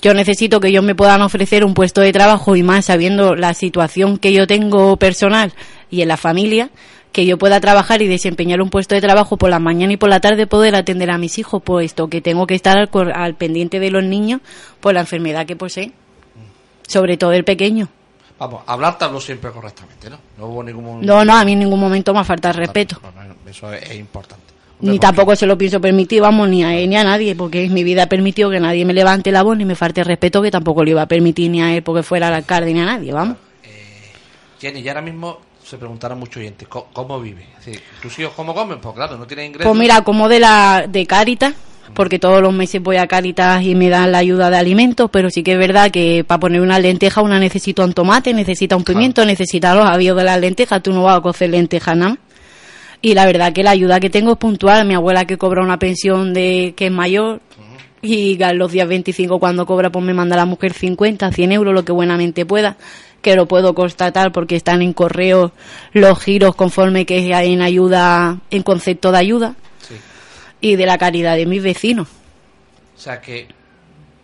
[0.00, 3.52] Yo necesito que ellos me puedan ofrecer un puesto de trabajo y más sabiendo la
[3.52, 5.52] situación que yo tengo personal
[5.90, 6.70] y en la familia,
[7.10, 10.08] que yo pueda trabajar y desempeñar un puesto de trabajo por la mañana y por
[10.08, 13.80] la tarde poder atender a mis hijos, puesto que tengo que estar al, al pendiente
[13.80, 14.40] de los niños
[14.78, 15.90] por la enfermedad que posee,
[16.86, 17.88] sobre todo el pequeño.
[18.38, 20.18] Vamos, hablar te hablo siempre correctamente, ¿no?
[20.38, 21.04] No hubo ningún...
[21.04, 23.00] No, no, a mí en ningún momento me ha faltado el respeto.
[23.02, 24.44] No, no, eso es, es importante.
[24.80, 27.82] Ni tampoco se lo pienso permitir, vamos, ni a él ni a nadie, porque mi
[27.82, 30.52] vida ha permitido que nadie me levante la voz ni me falte el respeto, que
[30.52, 33.12] tampoco le iba a permitir ni a él porque fuera el alcalde ni a nadie,
[33.12, 33.36] vamos.
[34.60, 37.46] Jenny, y ahora mismo se preguntaron muchos oyentes, ¿cómo, cómo vive?
[38.00, 38.80] ¿Tus hijos cómo comen?
[38.80, 39.68] Pues claro, no tienen ingresos.
[39.68, 41.54] Pues mira, como de la de Caritas,
[41.94, 45.30] porque todos los meses voy a Caritas y me dan la ayuda de alimentos, pero
[45.30, 48.84] sí que es verdad que para poner una lenteja una necesita un tomate, necesita un
[48.84, 52.18] pimiento, necesita los avíos de las lentejas, tú no vas a cocer lentejas nada más.
[53.00, 54.84] Y la verdad que la ayuda que tengo es puntual.
[54.84, 57.40] Mi abuela que cobra una pensión de que es mayor
[58.02, 61.74] y a los días 25 cuando cobra pues me manda la mujer 50, 100 euros,
[61.74, 62.76] lo que buenamente pueda,
[63.22, 65.52] que lo puedo constatar porque están en correo
[65.92, 69.54] los giros conforme que hay en ayuda, en concepto de ayuda.
[70.60, 72.08] Y de la caridad de mis vecinos.
[72.96, 73.46] O sea que,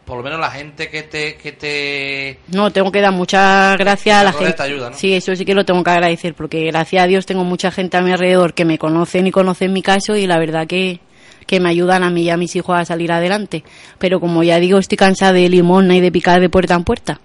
[0.04, 1.36] por lo menos la gente que te...
[1.36, 2.38] Que te...
[2.48, 4.52] No, tengo que dar muchas gracias a la gente.
[4.52, 4.96] te ayuda, ¿no?
[4.96, 7.96] Sí, eso sí que lo tengo que agradecer, porque gracias a Dios tengo mucha gente
[7.96, 11.00] a mi alrededor que me conocen y conocen mi caso y la verdad que,
[11.46, 13.64] que me ayudan a mí y a mis hijos a salir adelante.
[13.98, 17.20] Pero como ya digo, estoy cansada de limosna y de picar de puerta en puerta.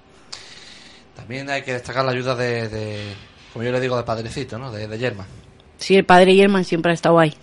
[1.16, 3.14] También hay que destacar la ayuda de, de
[3.54, 4.72] como yo le digo, de padrecito, ¿no?
[4.72, 5.26] De, de Yerma.
[5.78, 7.34] Sí, el padre Yerman siempre ha estado ahí.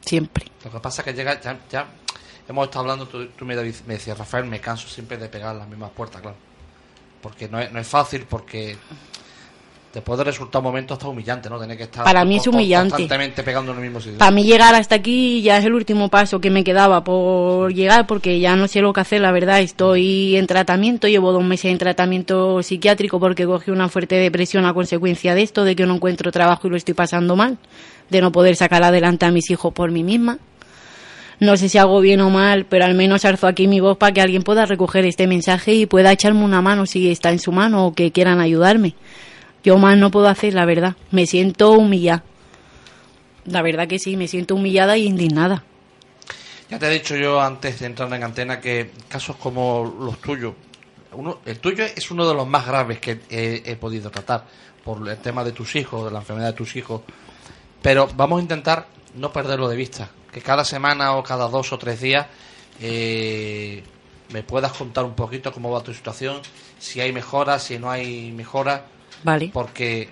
[0.00, 0.46] Siempre.
[0.64, 1.86] Lo que pasa es que llega, ya,
[2.48, 5.68] hemos estado hablando, tú, tú me, me decías, Rafael, me canso siempre de pegar las
[5.68, 6.36] mismas puertas, claro.
[7.22, 8.76] Porque no es, no es fácil, porque
[9.92, 11.58] te puede resultar un momento hasta humillante, ¿no?
[11.58, 12.90] Tener que estar Para mí es humillante.
[12.90, 14.18] constantemente pegando en el mismo sitio.
[14.18, 18.06] Para mí llegar hasta aquí ya es el último paso que me quedaba por llegar
[18.06, 19.60] porque ya no sé lo que hacer, la verdad.
[19.60, 24.74] Estoy en tratamiento, llevo dos meses en tratamiento psiquiátrico porque cogí una fuerte depresión a
[24.74, 27.56] consecuencia de esto, de que no encuentro trabajo y lo estoy pasando mal,
[28.10, 30.38] de no poder sacar adelante a mis hijos por mí misma.
[31.40, 34.12] No sé si hago bien o mal, pero al menos alzo aquí mi voz para
[34.12, 37.52] que alguien pueda recoger este mensaje y pueda echarme una mano si está en su
[37.52, 38.94] mano o que quieran ayudarme.
[39.64, 40.96] Yo más no puedo hacer, la verdad.
[41.10, 42.24] Me siento humillada.
[43.44, 45.64] La verdad que sí, me siento humillada y indignada.
[46.70, 50.52] Ya te he dicho yo antes de entrar en antena que casos como los tuyos,
[51.12, 54.44] uno, el tuyo es uno de los más graves que he, podido tratar
[54.84, 57.02] por el tema de tus hijos, de la enfermedad de tus hijos.
[57.80, 60.10] Pero vamos a intentar no perderlo de vista.
[60.30, 62.26] Que cada semana o cada dos o tres días
[62.80, 63.82] eh,
[64.30, 66.42] me puedas contar un poquito cómo va tu situación,
[66.78, 68.82] si hay mejoras, si no hay mejoras.
[69.24, 69.50] Vale.
[69.52, 70.08] Porque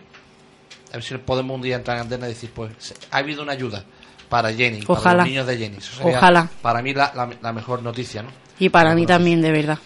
[0.91, 3.53] a ver si podemos un día entrar en antena y decir, pues ha habido una
[3.53, 3.85] ayuda
[4.29, 5.17] para Jenny, para Ojalá.
[5.19, 5.77] los niños de Jenny.
[5.79, 6.49] Eso sería Ojalá.
[6.63, 8.31] Para mí la, la- la mejor noticia, ¿no?
[8.59, 9.79] Y para mí también, de verdad.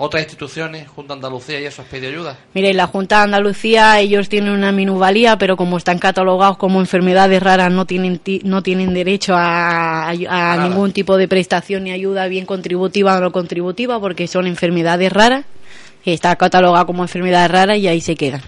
[0.00, 2.38] Otras instituciones, Junta Andalucía y eso, has pedido ayuda.
[2.54, 7.42] Mire, la Junta de Andalucía, ellos tienen una minusvalía, pero como están catalogados como enfermedades
[7.42, 12.28] raras, no tienen, ti- no tienen derecho a, a- ningún tipo de prestación ni ayuda,
[12.28, 15.44] bien contributiva o no contributiva, porque son enfermedades raras.
[16.12, 18.42] Está catalogada como enfermedades raras y ahí se quedan.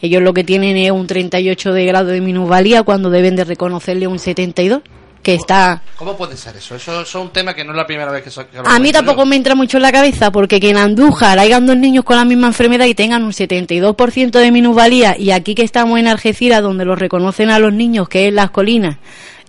[0.00, 4.06] Ellos lo que tienen es un 38 de grado de minusvalía cuando deben de reconocerle
[4.06, 4.82] un 72,
[5.22, 5.82] que está...
[5.96, 6.76] ¿Cómo puede ser eso?
[6.76, 8.92] Eso, es un tema que no es la primera vez que, so- que A mí
[8.92, 9.26] tampoco yo.
[9.26, 12.24] me entra mucho en la cabeza porque que en Andújar hayan dos niños con la
[12.24, 16.84] misma enfermedad y tengan un 72% de minusvalía y aquí que estamos en Algeciras donde
[16.84, 18.98] los reconocen a los niños que es las colinas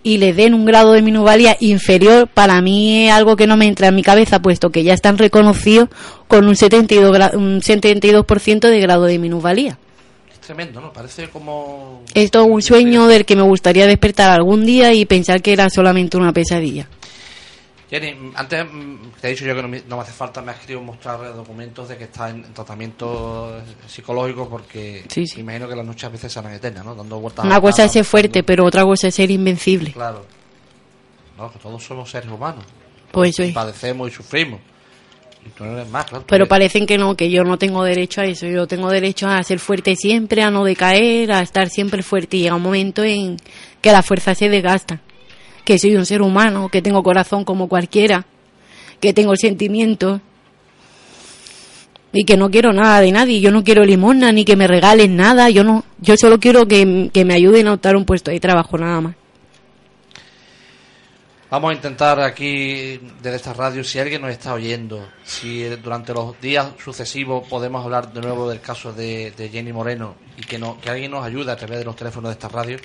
[0.03, 3.65] y les den un grado de minusvalía inferior, para mí es algo que no me
[3.67, 5.89] entra en mi cabeza puesto que ya están reconocidos
[6.27, 9.77] con un 72%, gra- un 72% de grado de minusvalía.
[10.31, 10.93] Es tremendo, ¿no?
[10.93, 12.03] Parece como...
[12.13, 15.69] Esto es un sueño del que me gustaría despertar algún día y pensar que era
[15.69, 16.87] solamente una pesadilla.
[17.89, 20.51] Jenny, antes mm, te he dicho yo que no me, no me hace falta, me
[20.51, 25.39] has querido mostrar documentos de que está en tratamiento psicológico porque Sí, sí.
[25.39, 26.95] imagino que las noches a veces serán eternas, ¿no?
[26.95, 29.93] Dando vueltas Una cosa es ser fuerte, pero otra cosa es ser invencible.
[29.93, 30.25] Claro.
[31.37, 32.65] No, que todos somos seres humanos.
[33.11, 33.53] Pues eso es.
[33.53, 34.59] Padecemos y sufrimos.
[35.45, 36.25] Y tú no eres más, claro.
[36.27, 38.47] Pero parecen que no, que yo no tengo derecho a eso.
[38.47, 42.35] Yo tengo derecho a ser fuerte siempre, a no decaer, a estar siempre fuerte.
[42.35, 43.37] Y llega un momento en
[43.81, 44.99] que la fuerza se desgasta.
[45.67, 48.25] Que soy un ser humano, que tengo corazón como cualquiera,
[49.01, 50.21] que tengo sentimientos.
[52.13, 53.41] Y que no quiero nada de nadie.
[53.41, 55.49] Yo no quiero limosna ni que me regalen nada.
[55.49, 58.77] Yo no, yo solo quiero que, que me ayuden a optar un puesto de trabajo
[58.77, 59.15] nada más.
[61.51, 66.39] Vamos a intentar aquí, desde esta radio, si alguien nos está oyendo, si durante los
[66.39, 70.79] días sucesivos podemos hablar de nuevo del caso de, de Jenny Moreno y que, no,
[70.79, 72.77] que alguien nos ayude a través de los teléfonos de esta radio,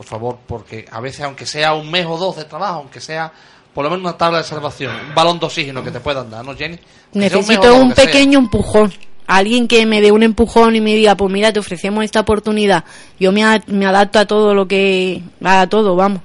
[0.00, 3.30] por favor, porque a veces, aunque sea un mes o dos de trabajo, aunque sea
[3.74, 6.42] por lo menos una tabla de salvación, un balón de oxígeno que te puedan dar,
[6.42, 6.78] ¿no, Jenny?
[7.12, 8.06] Un Necesito un sea.
[8.06, 8.94] pequeño empujón.
[9.26, 12.84] Alguien que me dé un empujón y me diga, pues mira, te ofrecemos esta oportunidad.
[13.18, 15.20] Yo me, a- me adapto a todo lo que...
[15.44, 16.22] a todo, vamos.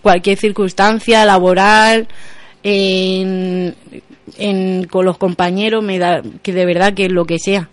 [0.00, 2.08] Cualquier circunstancia laboral,
[2.62, 3.76] en,
[4.38, 7.68] en- con los compañeros, me da, que de verdad que lo que sea.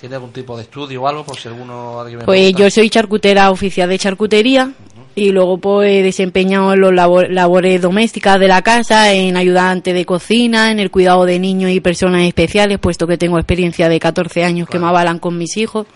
[0.00, 1.24] ¿Tiene algún tipo de estudio o algo?
[1.24, 4.72] Por si alguno Pues yo soy charcutera oficial de charcutería
[5.14, 9.94] y luego pues he desempeñado en los labor- labores domésticas de la casa, en ayudante
[9.94, 13.98] de cocina, en el cuidado de niños y personas especiales, puesto que tengo experiencia de
[13.98, 15.86] 14 años que me avalan con mis hijos,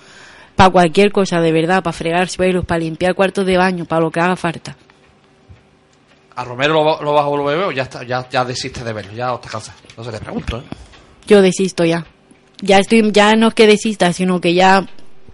[0.57, 4.11] para cualquier cosa de verdad, para fregar suelos, para limpiar cuartos de baño, para lo
[4.11, 4.75] que haga falta.
[6.37, 8.83] ¿A Romero lo, lo vas a volver a ver o ya, está, ya, ya desiste
[8.83, 9.13] de verlo?
[9.13, 9.77] Ya está cansado.
[9.99, 10.63] No se le pregunto, ¿eh?
[11.27, 12.07] Yo desisto ya.
[12.61, 14.87] Ya estoy, ya no es que desista, sino que ya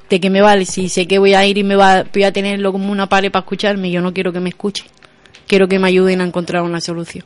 [0.08, 2.32] de qué me vale si sé que voy a ir y me va, voy a
[2.32, 4.84] tenerlo como una pared para escucharme, yo no quiero que me escuche.
[5.46, 7.24] Quiero que me ayuden a encontrar una solución.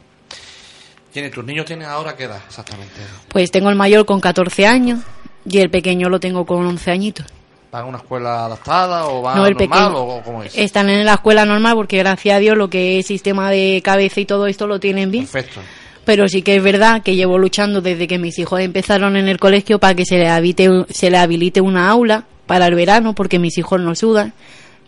[1.13, 2.95] Jenny, ¿tus niños tienen ahora qué edad exactamente?
[3.29, 5.01] Pues tengo el mayor con 14 años
[5.45, 7.27] y el pequeño lo tengo con 11 añitos.
[7.73, 9.99] ¿Van a una escuela adaptada o van No, el normal pequeño.
[9.99, 10.57] o cómo es?
[10.57, 14.21] Están en la escuela normal porque gracias a Dios lo que es sistema de cabeza
[14.21, 15.27] y todo esto lo tienen bien.
[15.27, 15.61] Perfecto.
[16.05, 19.39] Pero sí que es verdad que llevo luchando desde que mis hijos empezaron en el
[19.39, 23.39] colegio para que se les, habite, se les habilite una aula para el verano porque
[23.39, 24.33] mis hijos no sudan.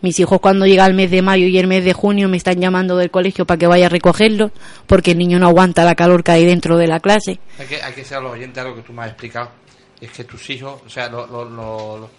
[0.01, 2.59] Mis hijos cuando llega el mes de mayo y el mes de junio me están
[2.59, 4.51] llamando del colegio para que vaya a recogerlos
[4.85, 7.39] porque el niño no aguanta la calor que hay dentro de la clase.
[7.57, 9.49] Hay que, hay que ser los oyentes algo que tú me has explicado.
[10.01, 12.09] Es que tus hijos, o sea, lo, lo, lo-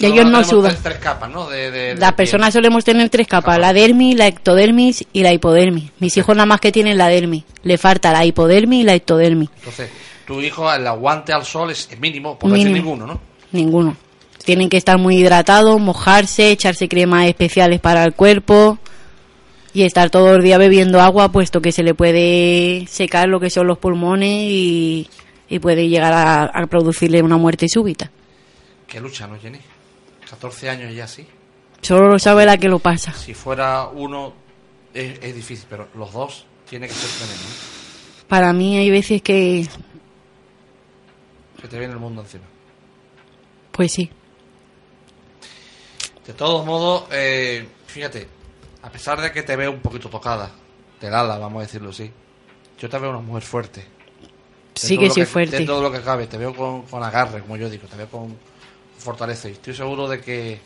[0.00, 0.70] ellos no sudan.
[0.72, 1.48] Tres, tres capas, ¿no?
[1.48, 5.32] De, de- de Las personas solemos tener tres capas, la dermis, la ectodermis y la
[5.32, 5.90] hipodermis.
[5.98, 7.44] Mis hijos nada más que tienen la dermis.
[7.62, 9.50] Le falta la hipodermis y la ectodermis.
[9.58, 9.90] Entonces,
[10.26, 13.20] tu hijo, el aguante al sol es, mínimo, por no decir ninguno, ¿no?
[13.52, 13.96] Ninguno.
[14.44, 18.78] Tienen que estar muy hidratados, mojarse, echarse cremas especiales para el cuerpo
[19.72, 23.50] y estar todo el día bebiendo agua, puesto que se le puede secar lo que
[23.50, 25.08] son los pulmones y,
[25.48, 28.10] y puede llegar a, a producirle una muerte súbita.
[28.86, 29.58] Qué lucha, ¿no, Jenny?
[30.30, 31.26] 14 años y ya sí.
[31.82, 33.12] Solo lo sabe la que lo pasa.
[33.12, 34.32] Si fuera uno,
[34.92, 37.42] es, es difícil, pero los dos tiene que ser tremendo.
[37.44, 38.28] ¿no?
[38.28, 39.66] Para mí hay veces que,
[41.60, 42.44] Que te viene el mundo encima.
[43.70, 44.10] pues sí,
[46.26, 48.28] De todos modos, eh, fíjate,
[48.82, 50.50] a pesar de que te veo un poquito tocada,
[51.00, 52.10] del ala, vamos a decirlo así,
[52.78, 53.84] yo te veo una mujer fuerte.
[54.74, 55.58] Sí que soy fuerte.
[55.58, 58.08] De todo lo que cabe, te veo con, con agarre, como yo digo, te veo
[58.08, 58.36] con
[58.98, 59.48] fortaleza.
[59.48, 60.58] Y estoy seguro de que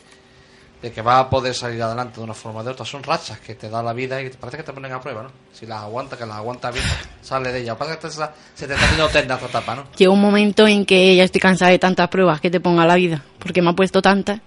[0.81, 2.85] de que vas a poder salir adelante de una forma o de otra.
[2.85, 5.31] Son rachas que te da la vida y parece que te ponen a prueba, ¿no?
[5.51, 6.85] Si las aguanta, que las aguanta bien,
[7.21, 7.77] sale de ella.
[7.77, 9.83] Parece que te- se te está haciendo eterna esta etapa, ¿no?
[9.97, 12.95] Llega un momento en que ya estoy cansada de tantas pruebas que te ponga la
[12.95, 14.39] vida, porque me ha puesto tantas,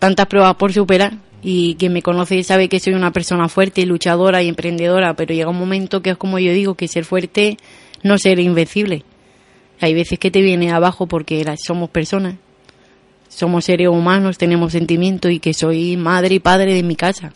[0.00, 4.42] tantas pruebas por superar y quien me conoce sabe que soy una persona fuerte, luchadora
[4.42, 7.56] y emprendedora, pero llega un momento que es como yo digo, que ser fuerte
[8.02, 9.04] no ser invencible.
[9.80, 12.34] Hay veces que te viene abajo porque somos personas,
[13.34, 17.32] somos seres humanos, tenemos sentimientos y que soy madre y padre de mi casa.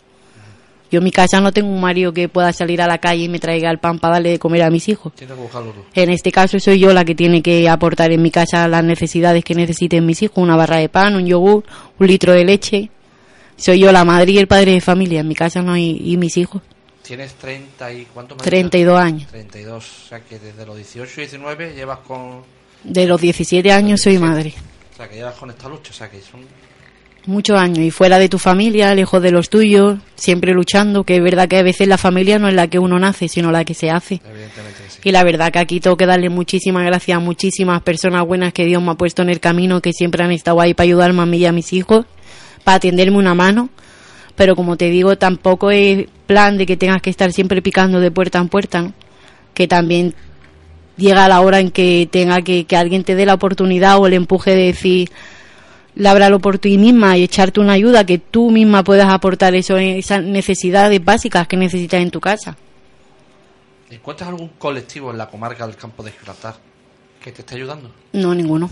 [0.89, 3.29] Yo en mi casa no tengo un marido que pueda salir a la calle y
[3.29, 5.13] me traiga el pan para darle de comer a mis hijos.
[5.15, 5.83] Tienes que buscarlo tú.
[5.93, 9.43] En este caso soy yo la que tiene que aportar en mi casa las necesidades
[9.43, 11.65] que necesiten mis hijos, una barra de pan, un yogur,
[11.99, 12.89] un litro de leche.
[13.57, 16.15] Soy yo la madre y el padre de familia, en mi casa no hay y
[16.15, 16.61] mis hijos,
[17.07, 18.05] Tienes 30 y...
[18.13, 19.19] ¿Cuánto me has 32 años.
[19.19, 19.31] dicho?
[19.31, 19.83] 32.
[20.05, 22.43] O sea que desde los 18 y 19 llevas con...
[22.83, 24.53] De los 17 años soy madre.
[24.97, 25.91] O sea que llevas con esta lucha.
[25.91, 26.41] O sea que son...
[27.27, 31.21] Muchos años y fuera de tu familia, lejos de los tuyos, siempre luchando, que es
[31.21, 33.75] verdad que a veces la familia no es la que uno nace, sino la que
[33.75, 34.21] se hace.
[34.27, 35.01] Evidentemente sí.
[35.03, 38.65] Y la verdad que aquí tengo que darle muchísimas gracias a muchísimas personas buenas que
[38.65, 41.25] Dios me ha puesto en el camino, que siempre han estado ahí para ayudarme a
[41.27, 42.07] mí y a mis hijos,
[42.63, 43.69] para tenderme una mano.
[44.35, 48.09] Pero como te digo, tampoco es plan de que tengas que estar siempre picando de
[48.09, 48.93] puerta en puerta, ¿no?
[49.53, 50.15] Que también
[50.97, 54.13] llega la hora en que tenga que, que alguien te dé la oportunidad o el
[54.13, 55.11] empuje de decir,
[55.95, 60.23] lábralo por ti misma y echarte una ayuda que tú misma puedas aportar eso, esas
[60.23, 62.57] necesidades básicas que necesitas en tu casa.
[63.89, 66.55] ¿Encuentras algún colectivo en la comarca del campo de Gibraltar
[67.23, 67.91] que te esté ayudando?
[68.13, 68.69] No, ninguno.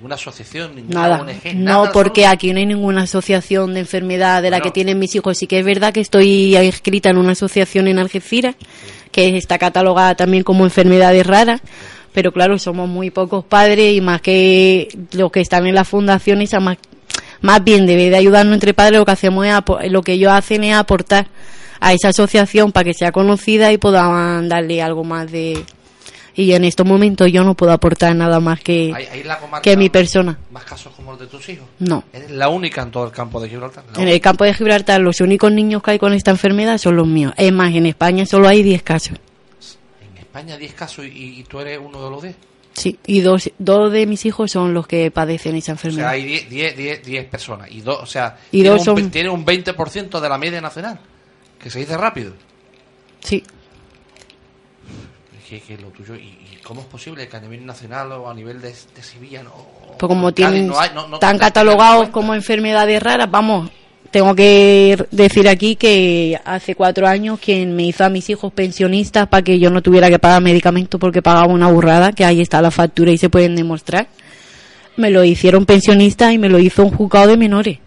[0.00, 0.76] ¿Ninguna asociación?
[0.76, 1.54] ¿Ninguna Nada, ONG?
[1.56, 5.14] no, nada, porque aquí no hay ninguna asociación de enfermedad de la que tienen mis
[5.14, 5.36] hijos.
[5.36, 8.54] Sí que es verdad que estoy inscrita en una asociación en Algeciras,
[9.12, 11.60] que está catalogada también como enfermedades raras,
[12.14, 16.50] pero claro, somos muy pocos padres y más que los que están en las fundaciones,
[16.62, 16.78] más,
[17.42, 20.64] más bien debe de ayudarnos entre padres, lo que hacemos es, lo que ellos hacen
[20.64, 21.26] es aportar
[21.78, 25.62] a esa asociación para que sea conocida y podamos darle algo más de...
[26.34, 29.38] Y en estos momentos yo no puedo aportar nada más que, ¿Hay, hay en la
[29.38, 30.38] comarca que mi persona.
[30.50, 31.66] más casos como los de tus hijos?
[31.80, 32.04] No.
[32.12, 33.84] Eres la única en todo el campo de Gibraltar.
[33.96, 37.06] En el campo de Gibraltar los únicos niños que hay con esta enfermedad son los
[37.06, 37.32] míos.
[37.36, 39.18] Es más, en España solo hay 10 casos.
[40.12, 42.34] En España 10 casos y, y tú eres uno de los 10.
[42.72, 46.10] Sí, y dos, dos de mis hijos son los que padecen esa O sea, enfermedad.
[46.10, 47.68] hay 10, 10, 10, 10 personas.
[47.70, 50.60] Y dos, o sea, Y tiene, dos un, son- tiene un 20% de la media
[50.60, 50.98] nacional.
[51.60, 52.32] Que se dice rápido.
[53.22, 53.42] Sí,
[55.50, 56.14] que, que lo tuyo.
[56.14, 59.42] ¿Y, y cómo es posible que a nivel nacional o a nivel de, de Sevilla
[59.42, 59.52] no,
[59.98, 63.68] pues como tienen, no hay- no- no- están catalogados como enfermedades raras, vamos,
[64.10, 69.28] tengo que decir aquí que hace cuatro años quien me hizo a mis hijos pensionistas
[69.28, 72.62] para que yo no tuviera que pagar medicamentos porque pagaba una burrada, que ahí está
[72.62, 74.08] la factura y se pueden demostrar,
[74.96, 77.78] me lo hicieron pensionista y me lo hizo un juzgado de menores.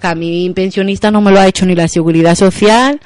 [0.00, 3.00] Que a mí pensionista no me lo ha hecho ni la seguridad social,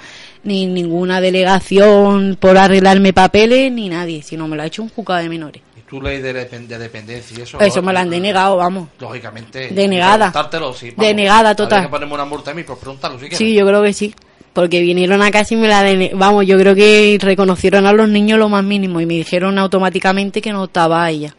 [0.48, 5.22] ni ninguna delegación por arreglarme papeles, ni nadie, sino me lo ha hecho un juzgado
[5.22, 5.62] de menores.
[5.76, 7.60] Y tu ley de, de dependencia y eso.
[7.60, 8.88] Eso me lo han denegado, vamos.
[8.98, 9.68] Lógicamente.
[9.68, 10.32] Denegada.
[10.74, 10.92] sí.
[10.96, 11.82] Denegada total.
[11.84, 13.30] Que ponerme una multa a mí por preguntarlo si.
[13.36, 14.14] Sí, yo creo que sí.
[14.52, 18.08] Porque vinieron a casa y me la dene- Vamos, yo creo que reconocieron a los
[18.08, 21.36] niños lo más mínimo y me dijeron automáticamente que no estaba ella.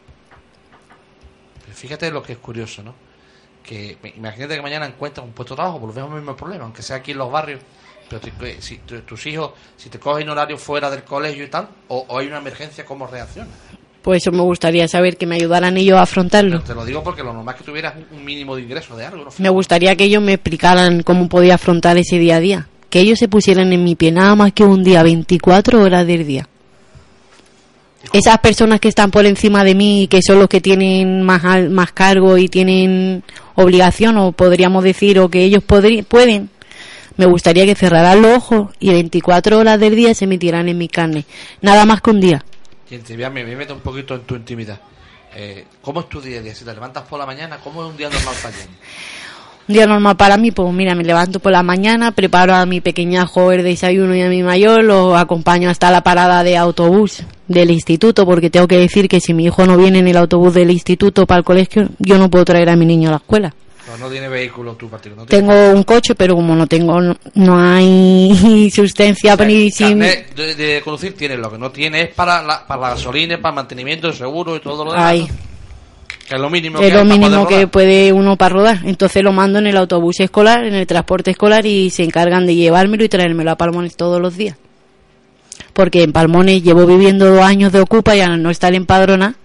[1.65, 2.93] Pero Fíjate lo que es curioso, ¿no?
[3.63, 6.97] Que imagínate que mañana encuentras un puesto de trabajo, volvemos al mismo problema, aunque sea
[6.97, 7.59] aquí en los barrios.
[8.09, 11.67] Pero te- si tu- tus hijos, si te cogen horario fuera del colegio y tal,
[11.89, 13.53] o, o hay una emergencia, ¿cómo reaccionas?
[14.01, 16.61] Pues eso me gustaría saber que me ayudaran ellos a afrontarlo.
[16.61, 19.25] Te lo digo porque lo normal es que tuvieras un- mínimo de ingreso de algo.
[19.25, 19.29] ¿no?
[19.37, 22.67] Me gustaría que ellos me explicaran cómo podía afrontar ese día a día.
[22.89, 26.25] Que ellos se pusieran en mi pie nada más que un día, 24 horas del
[26.25, 26.47] día.
[28.13, 31.43] Esas personas que están por encima de mí y que son los que tienen más,
[31.69, 33.21] más cargo y tienen
[33.55, 36.49] obligación, o podríamos decir, o que ellos pueden,
[37.19, 40.87] me gustaría que cerraran los ojos y 24 horas del día se metieran en mi
[40.87, 41.25] carne.
[41.61, 42.45] Nada más que un día.
[42.87, 44.79] Te vea, me, me meto un poquito en tu intimidad.
[45.35, 46.55] Eh, ¿Cómo es tu día a día?
[46.55, 48.73] Si te levantas por la mañana, ¿cómo es un día normal para Jenny?
[49.67, 52.79] Un día normal para mí, pues mira, me levanto por la mañana, preparo a mi
[52.79, 57.69] pequeñajo el desayuno y a mi mayor, lo acompaño hasta la parada de autobús del
[57.69, 60.71] instituto, porque tengo que decir que si mi hijo no viene en el autobús del
[60.71, 63.53] instituto para el colegio, yo no puedo traer a mi niño a la escuela.
[63.89, 65.15] No, no tiene vehículo tu partido.
[65.15, 69.71] No Tengo un coche, pero como no tengo, no, no hay sustancia O sea, ni
[69.71, 69.99] sin...
[69.99, 73.49] de, de conducir tienes, lo que no tiene es para la, para la gasolina, para
[73.49, 75.07] el mantenimiento, el seguro y todo lo demás.
[75.07, 75.21] Ay.
[75.21, 75.49] ¿no?
[76.27, 78.79] Que es lo mínimo Es que lo mínimo puede uno para rodar.
[78.85, 82.53] Entonces lo mando en el autobús escolar, en el transporte escolar y se encargan de
[82.53, 84.55] llevármelo y traérmelo a Palmones todos los días.
[85.73, 89.35] Porque en Palmones llevo viviendo dos años de ocupa y al no estar en padrona,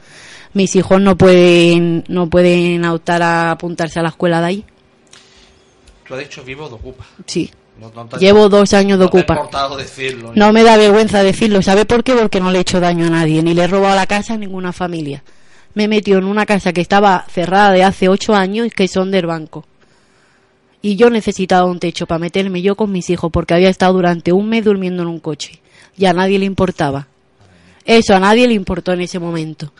[0.55, 4.65] mis hijos no pueden, no pueden optar a apuntarse a la escuela de ahí.
[6.07, 7.05] Tú has dicho vivo de ocupa.
[7.27, 7.51] Sí.
[7.81, 9.49] No- no te- Llevo dos años de no ocupa.
[9.77, 10.33] decirlo.
[10.35, 11.61] No me da vergüenza decirlo.
[11.63, 12.15] ¿Sabe por qué?
[12.15, 14.37] Porque no le he hecho daño a nadie, ni le he robado la casa a
[14.39, 15.25] ninguna familia.
[15.75, 18.87] Me he metido en una casa que estaba cerrada de hace ocho años y que
[18.87, 19.65] son del banco.
[20.83, 24.33] Y yo necesitaba un techo para meterme yo con mis hijos porque había estado durante
[24.33, 25.61] un mes durmiendo en un coche.
[25.97, 27.09] Y a nadie le importaba.
[27.85, 29.73] Eso a nadie le importó en ese momento.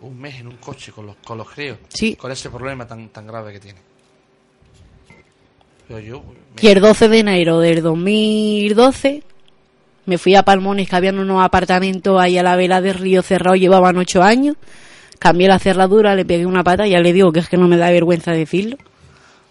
[0.00, 1.78] Un mes en un coche con los, con los críos.
[1.88, 2.14] Sí.
[2.16, 3.78] Con ese problema tan, tan grave que tiene.
[5.88, 6.22] Pero yo...
[6.22, 9.22] me- Y el 12 de enero del 2012
[10.06, 13.56] me fui a Palmones, que habían unos apartamentos ahí a la vela del río cerrado,
[13.56, 14.56] llevaban ocho años.
[15.18, 17.76] Cambié la cerradura, le pegué una pata, ya le digo que es que no me
[17.76, 18.76] da vergüenza decirlo.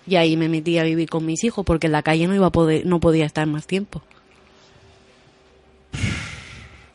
[0.08, 2.48] Y ahí me metí a vivir con mis hijos porque en la calle no iba
[2.48, 4.02] a poder, no podía estar más tiempo.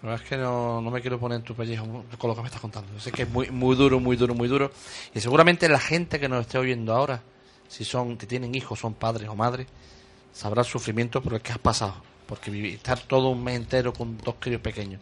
[0.03, 2.41] La verdad es que no, no me quiero poner en tu pellejo con lo que
[2.43, 2.99] me estás contando.
[2.99, 4.73] Sé que es muy, muy duro, muy duro, muy duro.
[5.15, 7.23] Y seguramente la gente que nos esté oyendo ahora,
[7.69, 9.69] si son, que tienen hijos, son padres o madres,
[10.33, 11.95] sabrá el sufrimiento por el que has pasado.
[12.27, 15.01] Porque vivir, estar todo un mes entero con dos críos pequeños,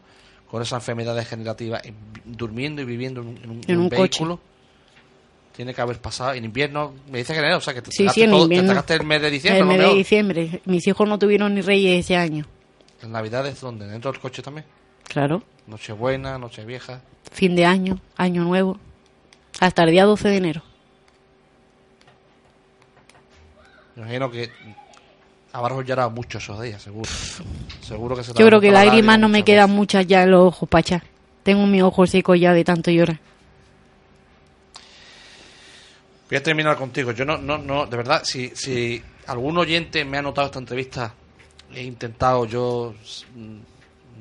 [0.51, 1.80] con esa enfermedad degenerativa,
[2.24, 4.01] durmiendo y viviendo en un, en un- En en un un coche.
[4.03, 4.40] vehículo,
[5.57, 6.34] tiene que haber pasado.
[6.34, 8.68] En invierno, me dice que enero, o sea que te Sí, sí, todo- invierno.
[8.68, 10.61] te pegaste el mes de diciembre, el mes de diciembre.
[10.66, 12.44] Mis hijos no tuvieron ni reyes ese año.
[13.03, 13.86] En Navidades, ¿dónde?
[13.86, 14.66] ¿Dentro del coche también?
[15.11, 15.42] Claro.
[15.66, 17.00] Nochebuena, Nochevieja.
[17.32, 18.78] Fin de año, año nuevo.
[19.58, 20.62] Hasta el día 12 de enero.
[23.96, 24.50] Me imagino que
[25.52, 27.11] habrás llorado mucho esos días, seguro.
[27.80, 30.68] seguro que se Yo creo que lágrimas no me quedan muchas ya en los ojos,
[30.68, 31.02] pacha.
[31.42, 33.18] Tengo mis ojos secos ya de tanto llorar.
[36.28, 37.11] Voy a terminar contigo.
[37.11, 41.12] Yo no, no, no, de verdad, si, si algún oyente me ha notado esta entrevista,
[41.74, 42.94] he intentado yo.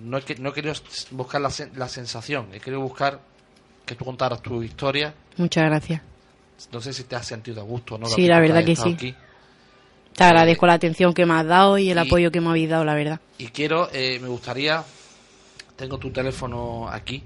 [0.01, 0.73] No he, que- no he querido
[1.11, 3.19] buscar la, la sensación, he querido buscar
[3.85, 5.13] que tú contaras tu historia.
[5.37, 6.01] Muchas gracias.
[6.71, 8.07] No sé si te has sentido a gusto o no.
[8.07, 8.91] Sí, la verdad que sí.
[8.93, 9.15] aquí.
[10.15, 12.69] Te agradezco la atención que me has dado y el y- apoyo que me habéis
[12.69, 13.19] dado, la verdad.
[13.37, 14.83] Y quiero, eh, me gustaría,
[15.77, 17.23] tengo tu teléfono aquí.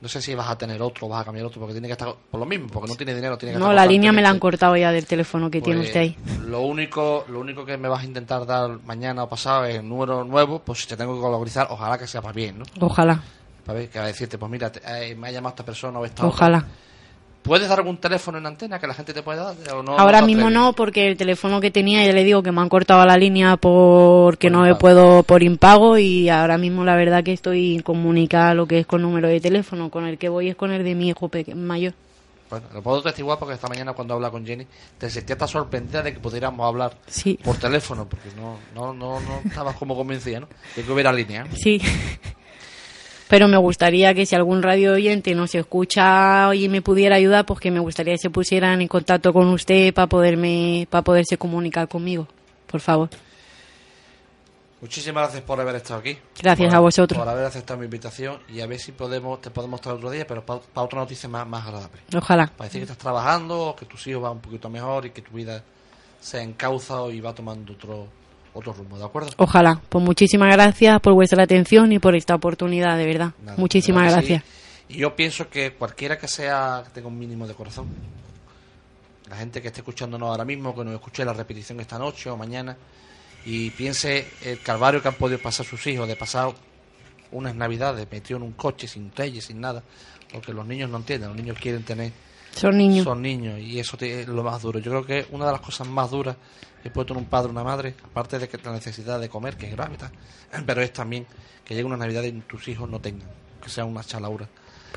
[0.00, 2.14] No sé si vas a tener otro, vas a cambiar otro, porque tiene que estar
[2.30, 4.30] por lo mismo, porque no tiene dinero, tiene que No, estar la línea me la
[4.30, 6.16] han cortado ya del teléfono que tiene Pues, usted ahí.
[6.46, 9.88] Lo único, lo único que me vas a intentar dar mañana o pasado es el
[9.88, 12.64] número nuevo, pues si te tengo que colaborar, ojalá que sea para bien, ¿no?
[12.80, 13.22] Ojalá,
[13.64, 14.80] Para ver, que a decirte, pues mira, te-
[15.10, 16.68] eh, me ha llamado esta persona o esta otra.
[17.46, 19.74] ¿Puedes dar algún teléfono en antena que la gente te pueda dar?
[19.76, 22.60] ¿O no, Ahora mismo no, porque el teléfono que tenía, ya le digo que me
[22.60, 24.78] han cortado la línea porque Por no me impago.
[24.80, 29.02] puedo por impago y ahora mismo la verdad que estoy comunicada lo que es con
[29.02, 29.90] número de teléfono.
[29.90, 31.94] Con el que voy es con el de mi hijo mayor.
[32.50, 34.66] Bueno, lo puedo testiguar porque esta mañana cuando habla con Jenny
[34.98, 39.18] te sentía hasta sorprendida de que pudiéramos hablar Sí, por teléfono, porque no, no, no,
[39.20, 40.48] no estabas como convencida, ¿no?
[40.76, 41.46] De que hubiera línea.
[41.54, 41.80] sí.
[43.28, 47.58] Pero me gustaría que si algún radio oyente nos escucha y me pudiera ayudar, pues
[47.58, 51.88] que me gustaría que se pusieran en contacto con usted para poderme, para poderse comunicar
[51.88, 52.28] conmigo.
[52.68, 53.08] Por favor.
[54.80, 56.16] Muchísimas gracias por haber estado aquí.
[56.40, 57.18] Gracias Por- a vosotros.
[57.18, 60.26] Por haber aceptado mi invitación y a ver si podemos te podemos traer otro día,
[60.26, 62.02] pero para otra noticia más, más agradable.
[62.14, 62.46] Ojalá.
[62.56, 65.32] Para decir que estás trabajando, que tus hijos van un poquito mejor y que tu
[65.32, 65.62] vida
[66.20, 68.06] se encauza y va tomando otro
[68.56, 69.30] otro rumbo, ¿de acuerdo?
[69.36, 69.80] Ojalá.
[69.88, 73.32] Pues muchísimas gracias por vuestra atención y por esta oportunidad, de verdad.
[73.42, 74.42] Nada, muchísimas verdad gracias.
[74.42, 74.94] sí.
[74.94, 77.88] Y yo pienso que cualquiera que sea, que tenga un mínimo de corazón,
[79.28, 82.36] la gente que esté escuchándonos ahora mismo, que nos escuche la repetición esta noche o
[82.36, 82.76] mañana,
[83.44, 86.52] y piense el calvario que han podido pasar sus hijos, de pasar
[87.32, 89.82] unas navidades metido en un coche sin reyes, sin nada,
[90.32, 92.12] porque los niños no entienden, los niños quieren tener
[92.56, 93.04] Son niños.
[93.04, 94.78] son niños y eso es lo más duro.
[94.78, 96.36] Yo creo que una de las cosas más duras
[96.82, 99.56] que puede tener un padre o una madre, aparte de que la necesidad de comer,
[99.56, 99.96] que es grave,
[100.66, 101.26] pero es también
[101.64, 103.28] que llegue una Navidad y tus hijos no tengan,
[103.62, 104.48] que sea una chalaura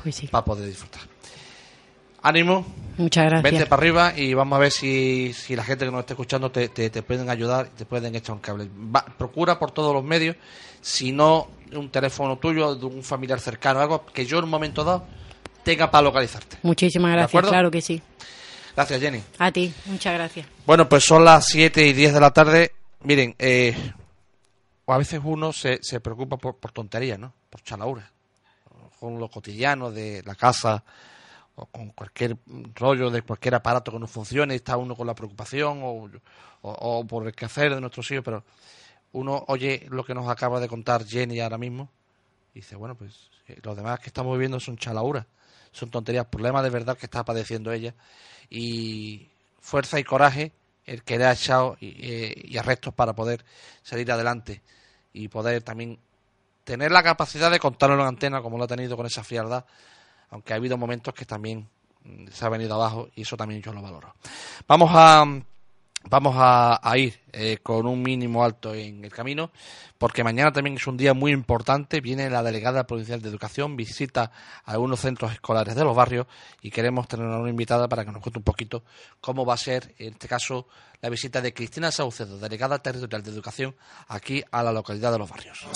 [0.02, 0.26] Pues sí.
[0.28, 1.02] para poder disfrutar.
[2.22, 2.66] Ánimo,
[2.98, 3.42] Muchas gracias.
[3.50, 6.50] vente para arriba y vamos a ver si, si la gente que nos esté escuchando
[6.50, 8.68] te, te, te pueden ayudar y te pueden echar un cable.
[8.94, 10.36] Va- procura por todos los medios,
[10.82, 14.84] si no un teléfono tuyo, de un familiar cercano, algo que yo en un momento
[14.84, 15.06] dado
[15.70, 16.58] tenga para localizarte.
[16.62, 18.02] Muchísimas ¿De gracias, claro que sí.
[18.76, 19.22] Gracias, Jenny.
[19.38, 20.46] A ti, muchas gracias.
[20.66, 22.72] Bueno, pues son las 7 y 10 de la tarde.
[23.02, 23.74] Miren, eh,
[24.86, 27.32] a veces uno se, se preocupa por, por tonterías, ¿no?
[27.48, 28.06] Por chalauras.
[28.98, 30.82] Con lo cotidiano de la casa,
[31.54, 32.36] o con cualquier
[32.74, 36.08] rollo de cualquier aparato que no funcione, está uno con la preocupación, o,
[36.62, 38.44] o- o por el quehacer de nuestros hijos, pero
[39.12, 41.88] uno oye lo que nos acaba de contar Jenny ahora mismo
[42.54, 45.24] y dice, bueno, pues eh, los demás que estamos viviendo son chalauras,
[45.72, 47.94] son tonterías, problemas de verdad que está padeciendo ella
[48.48, 49.28] y
[49.60, 50.52] fuerza y coraje
[50.84, 53.44] el que le ha echado y, eh, arrestos para poder
[53.82, 54.62] salir adelante
[55.12, 55.98] y poder también
[56.64, 59.64] tener la capacidad de contarlo en la antena como lo ha tenido con esa frialdad,
[60.30, 61.68] aunque ha habido momentos que también
[62.04, 64.14] mm, se ha venido abajo y eso también yo lo valoro.
[64.66, 65.24] Vamos a
[66.08, 69.50] vamos a, ir eh, con un mínimo alto en el camino,
[69.98, 72.00] porque mañana también es un día muy importante.
[72.00, 74.32] Viene la delegada provincial de educación, visita
[74.64, 76.26] a algunos centros escolares de los barrios
[76.62, 78.82] y queremos tener una invitada para que nos cuente un poquito
[79.20, 80.66] cómo va a ser, en este caso,
[81.00, 83.76] la visita de Cristina Saucedo, delegada territorial de educación,
[84.08, 85.66] aquí a la localidad de los barrios.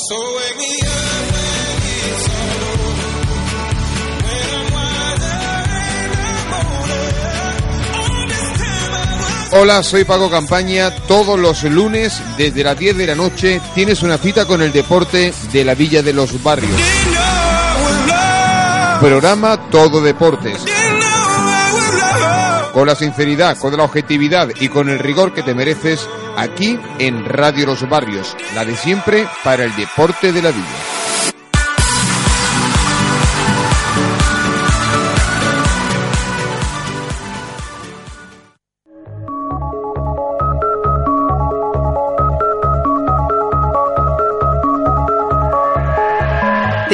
[9.57, 10.91] Hola, soy Paco Campaña.
[11.07, 15.33] Todos los lunes, desde las 10 de la noche, tienes una cita con el deporte
[15.53, 16.73] de la Villa de los Barrios.
[19.01, 20.59] Programa Todo Deportes.
[22.73, 26.05] Con la sinceridad, con la objetividad y con el rigor que te mereces,
[26.37, 31.44] aquí en Radio Los Barrios, la de siempre para el deporte de la Villa.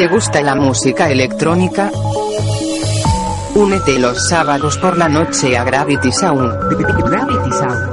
[0.01, 1.91] ¿Te gusta la música electrónica?
[3.55, 6.55] Únete los sábados por la noche a Gravity Sound.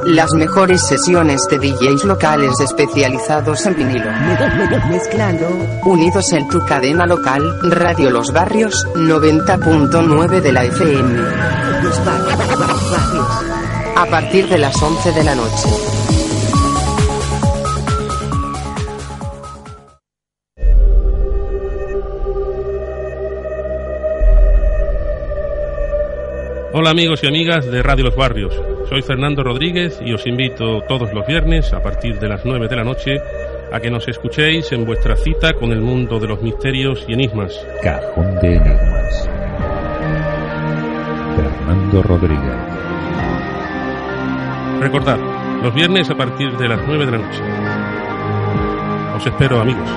[0.06, 4.10] Las mejores sesiones de DJs locales especializados en vinilo.
[4.90, 5.50] Mezclando.
[5.84, 11.22] Unidos en tu cadena local, Radio Los Barrios, 90.9 de la FM.
[13.98, 15.97] A partir de las 11 de la noche.
[26.80, 28.54] Hola amigos y amigas de Radio Los Barrios.
[28.88, 32.76] Soy Fernando Rodríguez y os invito todos los viernes a partir de las 9 de
[32.76, 33.20] la noche
[33.74, 37.66] a que nos escuchéis en vuestra cita con el mundo de los misterios y enigmas.
[37.82, 39.28] Cajón de Enigmas.
[41.36, 42.56] Fernando Rodríguez.
[44.80, 45.18] Recordad,
[45.64, 47.42] los viernes a partir de las 9 de la noche.
[49.16, 49.90] Os espero amigos.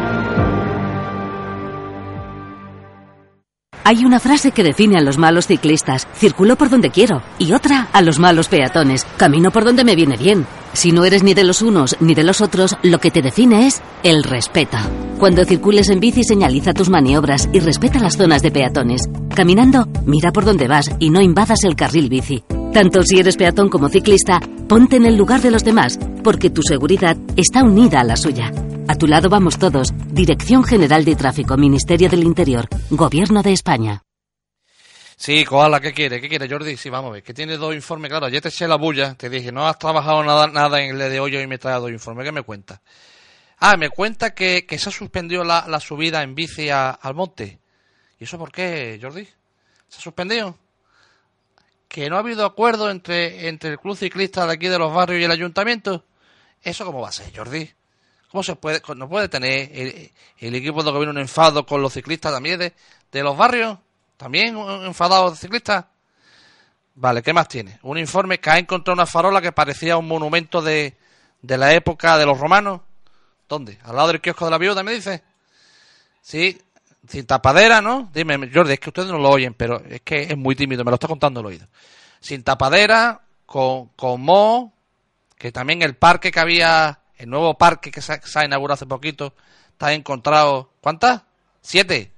[3.85, 7.89] Hay una frase que define a los malos ciclistas, circulo por donde quiero, y otra
[7.93, 10.47] a los malos peatones, camino por donde me viene bien.
[10.72, 13.66] Si no eres ni de los unos ni de los otros, lo que te define
[13.66, 14.76] es el respeto.
[15.18, 19.03] Cuando circules en bici señaliza tus maniobras y respeta las zonas de peatones.
[19.35, 22.45] Caminando, mira por donde vas y no invadas el carril bici.
[22.72, 26.62] Tanto si eres peatón como ciclista, ponte en el lugar de los demás, porque tu
[26.62, 28.53] seguridad está unida a la suya.
[28.91, 29.93] A tu lado vamos todos.
[30.09, 34.03] Dirección General de Tráfico, Ministerio del Interior, Gobierno de España.
[35.16, 36.20] Sí, Koala, ¿qué quiere?
[36.20, 36.76] ¿Qué quiere, Jordi?
[36.76, 38.11] Sí, vamos a ver, que tiene dos informes.
[38.11, 41.09] Claro, ayer te eché la bulla, te dije, no has trabajado nada, nada en el
[41.09, 42.24] de hoy y me trae dos informes.
[42.24, 42.82] ¿Qué me cuenta?
[43.61, 47.61] Ah, me cuenta que, se ha suspendido la, subida en bici al monte.
[48.18, 49.24] ¿Y eso por qué, Jordi?
[49.88, 50.59] ¿Se ha suspendido?
[51.86, 55.20] ¿Que no ha habido acuerdo entre, entre el club ciclista de aquí de los barrios
[55.20, 56.05] y el ayuntamiento?
[56.61, 57.70] ¿Eso cómo va a ser, Jordi?
[58.31, 59.70] ¿Cómo se puede, no puede tener
[60.39, 63.78] el, equipo de gobierno un enfado con los ciclistas también de, los barrios?
[64.16, 65.87] ¿También enfadados de ciclistas?
[66.95, 67.81] Vale, ¿qué más tiene?
[67.83, 70.97] Un informe que ha encontrado una farola que parecía un monumento de,
[71.43, 72.83] de la época de los romanos.
[73.49, 73.78] ¿Dónde?
[73.83, 75.24] ¿Al lado del kiosco de la viuda, me dice?
[76.22, 76.57] Sí,
[77.09, 78.11] sin tapadera, ¿no?
[78.12, 80.93] Dime, Jordi, es que ustedes no lo oyen, pero es que es muy tímido, me
[80.93, 81.66] lo está contando el oído.
[82.20, 84.72] Sin tapadera, con, con mo,
[85.37, 89.35] que también el parque que había el nuevo parque que se, ha inaugurado hace poquito
[89.73, 90.71] está encontrado.
[90.81, 91.23] ¿Cuántas?
[91.61, 92.12] Siete.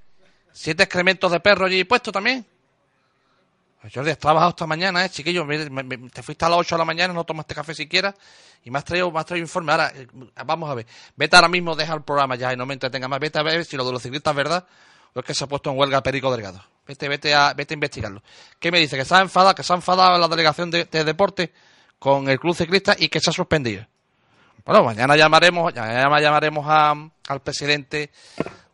[0.53, 2.47] Siete excrementos de perro allí puestos también.
[3.81, 5.45] Pues Jordi, has trabajado esta mañana, ¿eh, chiquillo?
[6.13, 8.15] te fuiste a las 8 de la mañana, no tomaste café siquiera
[8.63, 9.73] y me has traído, me has traído informe.
[9.73, 10.07] Ahora, eh,
[10.47, 10.87] vamos a ver.
[11.17, 13.19] Vete ahora mismo, deja el programa ya y no me entretenga más.
[13.19, 14.67] Vete a ver si lo de los ciclistas es verdad
[15.15, 16.65] o es que se ha puesto en huelga Perico Delgado.
[16.87, 18.23] Vete, vete, a, vete a investigarlo.
[18.61, 18.97] ¿Qué me dice?
[18.97, 21.53] Que se ha enfadado, que se ha enfadado la delegación de deporte
[21.99, 23.87] con el club ciclista y que se ha suspendido.
[24.65, 28.13] Bueno, mañana llamaremos, mañana llamaremos al presidente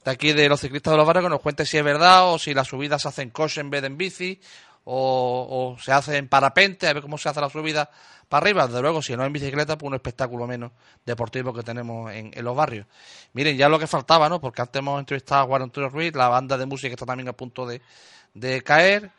[0.04, 2.38] de aquí de los ciclistas de los barrios que nos cuente si es verdad o
[2.38, 4.38] si las subidas se hacen coche en vez de en bici
[4.84, 7.90] o, se hace en parapente, a ver cómo se hace la subida
[8.28, 8.66] para arriba.
[8.66, 10.72] Desde luego, si no en bicicleta, pues un espectáculo menos
[11.06, 12.86] deportivo que tenemos en, los barrios.
[13.32, 14.40] Miren, ya lo que faltaba, ¿no?
[14.40, 17.32] Porque antes hemos entrevistado a Juan Antonio Ruiz, la banda de música está también a
[17.32, 19.10] punto de, caer.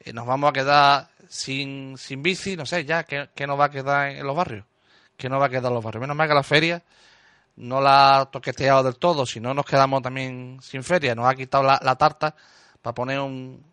[0.00, 3.66] Eh, nos vamos a quedar sin, sin bici, no sé, ya, ¿qué, qué nos va
[3.66, 4.64] a quedar en los barrios?
[5.16, 6.00] Que no va a quedar los barrios.
[6.00, 6.82] Menos mal que la feria
[7.56, 11.14] no la ha toqueteado del todo, si no nos quedamos también sin feria.
[11.14, 12.34] Nos ha quitado la, tarta
[12.82, 13.64] para poner un,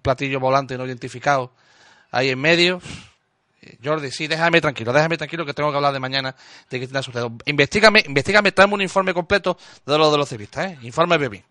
[0.00, 1.52] platillo volante no identificado
[2.10, 2.80] ahí en medio.
[3.82, 6.34] Jordi, sí, déjame tranquilo, déjame tranquilo que tengo que hablar de mañana
[6.68, 7.32] de Cristina Sucedo.
[7.44, 10.78] Investígame, investígame, tráeme un informe completo de lo de los ciclistas, ¿eh?
[10.82, 11.44] Informe bien.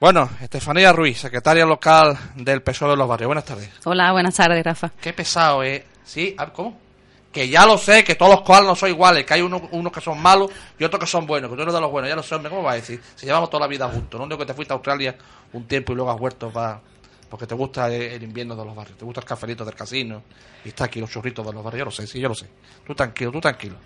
[0.00, 3.28] Bueno, Estefanía Ruiz, secretaria local del PSOE de los barrios.
[3.28, 3.70] Buenas tardes.
[3.84, 4.90] Hola, buenas tardes, Rafa.
[5.00, 5.84] Qué pesado, ¿eh?
[6.04, 6.36] ¿Sí?
[6.52, 6.87] ¿Cómo?
[7.32, 9.92] Que ya lo sé, que todos los koalas no son iguales, que hay unos, unos
[9.92, 12.16] que son malos y otros que son buenos, que tú eres de los buenos, ya
[12.16, 13.02] lo sé, hombre, ¿cómo vas a decir?
[13.14, 15.14] Si llevamos toda la vida juntos, no digo que te fuiste a Australia
[15.52, 16.80] un tiempo y luego has vuelto para
[17.28, 20.22] porque te gusta el invierno de los barrios, te gusta el cafelito del casino
[20.64, 22.46] y está aquí los churritos de los barrios, yo lo sé, sí, yo lo sé.
[22.86, 23.76] Tú tranquilo, tú tranquilo.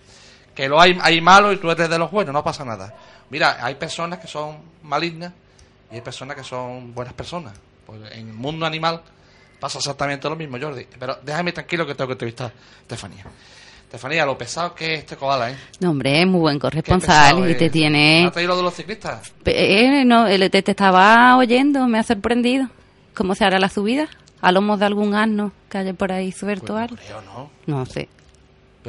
[0.54, 2.94] Que lo hay, hay malos y tú eres de los buenos, no pasa nada.
[3.30, 5.32] Mira, hay personas que son malignas
[5.90, 7.54] y hay personas que son buenas personas.
[7.84, 9.02] Pues en el mundo animal
[9.62, 10.88] pasa exactamente lo mismo, Jordi.
[10.98, 13.24] Pero déjame tranquilo que tengo que entrevistar a Estefanía.
[13.84, 15.56] Estefanía, lo pesado que es este koala, ¿eh?
[15.78, 18.26] No, hombre, es muy buen corresponsal y te tiene...
[18.26, 19.32] ¿Ha traído lo de los ciclistas?
[19.44, 22.66] Eh, no, te, te estaba oyendo, me ha sorprendido.
[23.14, 24.08] ¿Cómo se hará la subida?
[24.40, 27.50] ¿A lomos de algún asno que haya por ahí suelto pues no no.
[27.66, 28.08] No sé.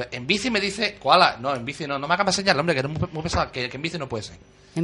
[0.10, 2.82] En bici me dice, koala, no, en bici no, no me hagas señal, hombre, que
[2.82, 4.38] es muy, pesado, que, en bici no puede ser.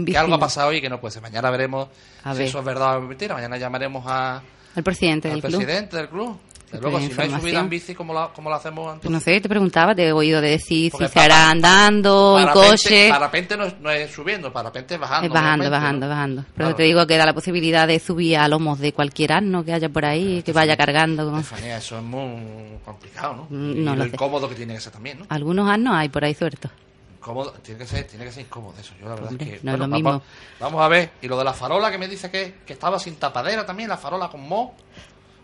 [0.06, 1.24] que algo ha pasado y que no puede ser.
[1.24, 1.88] Mañana veremos
[2.36, 3.34] si eso es verdad o mentira.
[3.34, 4.44] Mañana llamaremos a,
[4.80, 6.40] al presidente del presidente del club
[6.78, 9.10] luego, si no hay subida en bici, ¿cómo la, cómo la hacemos antes?
[9.10, 13.10] No sé, te preguntaba, te he oído decir si se hará andando, en coche.
[13.10, 15.28] Parapente no es, no es subiendo, parapente es bajando.
[15.28, 16.46] Es bajando, bajando, bajando.
[16.56, 19.74] Pero te digo que da la posibilidad de subir a lomos de cualquier asno que
[19.74, 21.38] haya por ahí, que vaya cargando.
[21.40, 23.44] Eso es muy complicado, ¿no?
[23.50, 25.26] Mm, no y lo, incómodo que tiene que ser también, ¿no?
[25.30, 26.72] Algunos asnos hay por ahí sueltos.
[27.20, 28.94] Incómodo, tiene que ser, tiene que ser incómodo eso.
[29.00, 30.22] Yo la verdad es que no es lo mismo.
[30.60, 33.18] Vamos a ver, y lo de la farola que me dice que, que estaba sin
[33.18, 34.76] tapadera también, la farola con mo,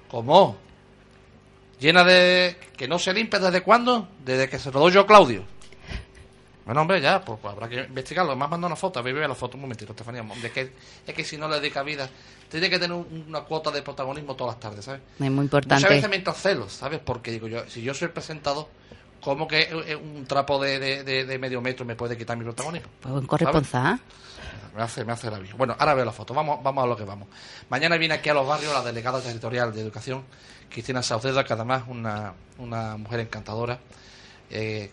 [0.10, 0.66] con mo
[1.80, 2.58] llena de...
[2.78, 5.44] que no se limpia desde cuándo, desde que se rodó yo Claudio.
[6.66, 8.36] Bueno, hombre, ya, pues, pues habrá que investigarlo.
[8.36, 10.24] Me has mandado una foto, a ver, la foto un momentito, Estefanía.
[10.42, 10.72] De que,
[11.06, 12.10] es que si no le dedica vida,
[12.50, 15.02] tiene que tener una cuota de protagonismo todas las tardes, ¿sabes?
[15.20, 15.76] Es muy importante.
[15.76, 17.00] Muchas veces me celos, ¿sabes?
[17.06, 18.68] Porque digo yo, si yo soy el presentador,
[19.26, 22.90] ¿cómo que un trapo de, de, medio metro me puede quitar mi protagonismo?
[23.02, 24.00] Pues un corresponsal.
[24.76, 25.54] Me hace, me hace la vida.
[25.58, 27.28] Bueno, ahora veo la foto, vamos, vamos a lo que vamos.
[27.70, 30.24] Mañana viene aquí a los barrios la delegada territorial de educación
[30.70, 33.80] Cristina Sauceda, que además es una, una mujer encantadora.
[34.52, 34.92] Eh,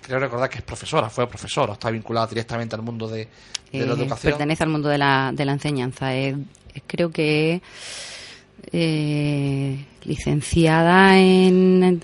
[0.00, 3.26] creo recordar que es profesora, fue profesora, está vinculada directamente al mundo de,
[3.72, 4.32] la eh, educación.
[4.32, 6.10] Pertenece al mundo de la, de la enseñanza.
[6.86, 7.62] creo que es
[8.72, 12.00] eh, licenciada en.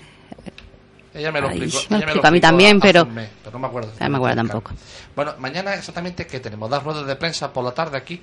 [1.19, 2.25] Ella me lo explicó.
[2.25, 3.91] a mí también, pero, pero no me acuerdo.
[3.99, 4.71] No me acuerdo tampoco.
[5.15, 8.21] Bueno, mañana exactamente que tenemos dar ruedas de prensa por la tarde aquí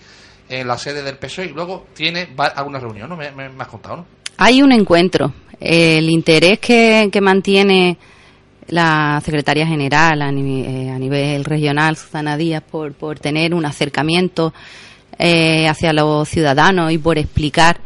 [0.48, 3.16] en la sede del PSOE y luego tiene alguna reunión, ¿no?
[3.16, 4.06] Me, me has contado, ¿no?
[4.38, 5.32] Hay un encuentro.
[5.58, 7.96] El interés que, mantiene
[8.68, 14.52] la secretaria general a, eh, nivel, regional, Susana Díaz, por, por tener un acercamiento
[15.18, 17.78] eh, hacia los ciudadanos y por explicar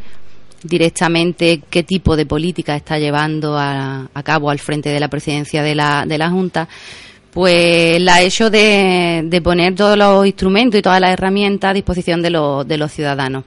[0.63, 5.75] directamente qué tipo de política está llevando a, cabo al frente de la presidencia de
[5.75, 6.69] la, de la Junta,
[7.33, 12.23] pues la hecho de, de poner todos los instrumentos y todas las herramientas a disposición
[12.23, 13.45] de, los, de los ciudadanos.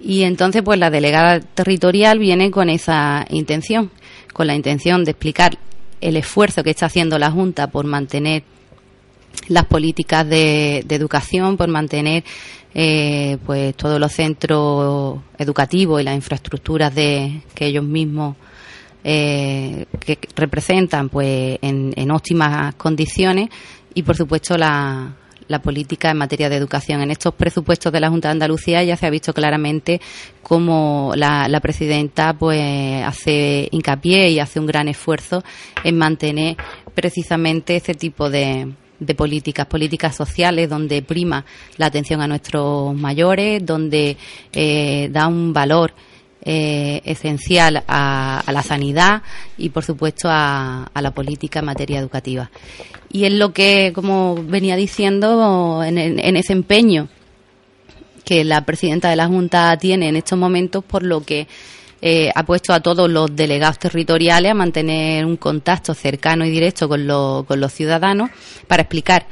[0.00, 3.90] Y entonces, pues la delegada territorial viene con esa intención,
[4.32, 5.58] con la intención de explicar
[6.00, 8.42] el esfuerzo que está haciendo la Junta por mantener
[9.48, 12.24] las políticas de, educación, por mantener
[12.74, 18.36] eh, pues todos los centros educativos y las infraestructuras de que ellos mismos
[19.02, 23.48] eh, que representan pues en, en óptimas condiciones
[23.94, 25.16] y por supuesto la,
[25.50, 27.00] la política en materia de educación.
[27.00, 30.00] En estos presupuestos de la Junta de Andalucía ya se ha visto claramente
[30.44, 35.42] cómo la, presidenta pues hace hincapié y hace un gran esfuerzo
[35.82, 36.56] en mantener
[36.94, 38.72] precisamente ese tipo de,
[39.16, 41.44] políticas, políticas sociales donde prima
[41.76, 44.16] la atención a nuestros mayores, donde
[44.52, 45.92] eh, da un valor
[46.42, 49.22] eh, esencial a, la sanidad
[49.58, 52.50] y, por supuesto, a, la política en materia educativa.
[53.12, 57.08] Y es lo que, como venía diciendo, en, ese empeño
[58.24, 61.46] que la presidenta de la Junta tiene en estos momentos, por lo que
[62.02, 66.88] eh, ha puesto a todos los delegados territoriales a mantener un contacto cercano y directo
[66.88, 67.06] con,
[67.46, 68.30] con los ciudadanos
[68.66, 69.26] para explicar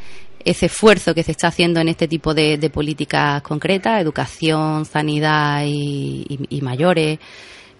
[0.44, 6.60] ese esfuerzo que se está haciendo en este tipo de, políticas concretas, educación, sanidad y,
[6.62, 7.18] mayores,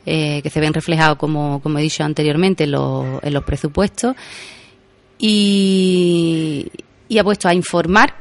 [0.05, 4.17] eh, que se ven reflejados, como, como he dicho anteriormente, en los, en los presupuestos.
[5.19, 6.71] Y,
[7.19, 8.15] ha puesto a informar,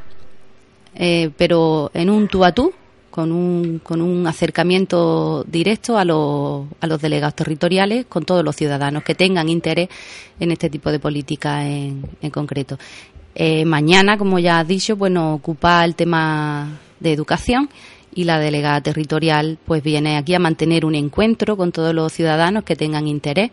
[0.95, 2.73] eh, pero en un tú a tú,
[3.17, 8.55] con un, con un acercamiento directo a los, a los delegados territoriales, con todos los
[8.55, 9.89] ciudadanos que tengan interés
[10.39, 12.77] en este tipo de políticas en, en concreto.
[13.33, 17.71] Eh, mañana, como ya has dicho, pues ocupa el tema de educación
[18.13, 22.65] y la delegada territorial pues viene aquí a mantener un encuentro con todos los ciudadanos
[22.65, 23.49] que tengan interés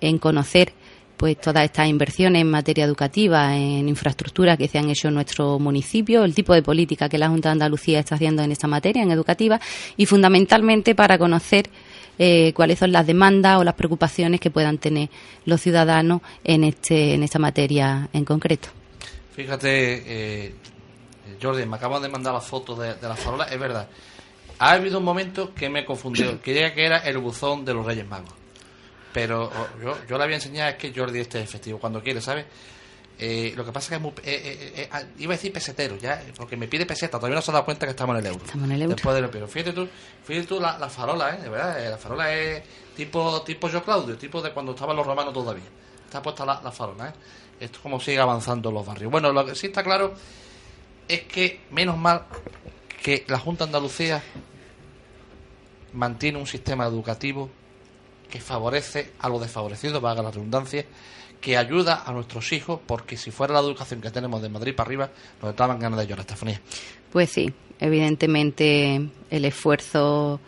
[0.00, 0.72] en conocer
[1.20, 5.58] pues todas estas inversiones en materia educativa, en infraestructura que se han hecho en nuestro
[5.58, 9.02] municipio, el tipo de política que la Junta de Andalucía está haciendo en esta materia,
[9.02, 9.60] en educativa,
[9.98, 11.68] y fundamentalmente para conocer
[12.18, 15.10] eh, cuáles son las demandas o las preocupaciones que puedan tener
[15.44, 18.70] los ciudadanos en este en esta materia en concreto.
[19.36, 19.66] Fíjate,
[20.06, 20.54] eh,
[21.40, 23.86] Jordi, me acabas de mandar la foto de, de la farola, es verdad.
[24.58, 28.08] Ha habido un momento que me confundió, creía que era el buzón de los Reyes
[28.08, 28.39] Magos.
[29.12, 32.02] Pero oh, yo, yo le voy a enseñar es que Jordi este es efectivo cuando
[32.02, 32.46] quiere, ¿sabes?
[33.18, 35.52] Eh, lo que pasa es que es muy, eh, eh, eh, ah, iba a decir
[35.52, 38.20] pesetero, ya, porque me pide peseta, todavía no se ha dado cuenta que estamos en
[38.20, 38.44] el euro.
[38.44, 38.94] Estamos en el euro.
[38.94, 39.88] Después del- pero fíjate tú,
[40.24, 41.42] fíjate tú la, la farola, ¿eh?
[41.42, 42.62] De verdad, eh, la farola es
[42.96, 45.64] tipo, tipo yo Claudio, tipo de cuando estaban los romanos todavía.
[46.06, 47.12] Está puesta la, la farola, ¿eh?
[47.60, 49.10] Esto es como sigue avanzando los barrios.
[49.12, 50.14] Bueno, lo que sí está claro
[51.06, 52.22] es que, menos mal,
[53.02, 54.22] que la Junta de Andalucía
[55.92, 57.50] mantiene un sistema educativo
[58.30, 60.84] que favorece a los desfavorecidos, valga la redundancia,
[61.40, 64.86] que ayuda a nuestros hijos, porque si fuera la educación que tenemos de Madrid para
[64.86, 65.10] arriba,
[65.42, 66.60] nos daban ganas de llorar, Estefanía.
[67.10, 70.40] Pues sí, evidentemente el esfuerzo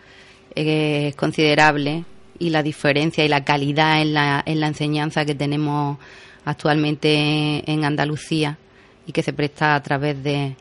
[0.54, 2.04] eh, es considerable
[2.38, 5.98] y la diferencia y la calidad en la, en la enseñanza que tenemos
[6.44, 8.58] actualmente en Andalucía
[9.06, 10.56] y que se presta a través de,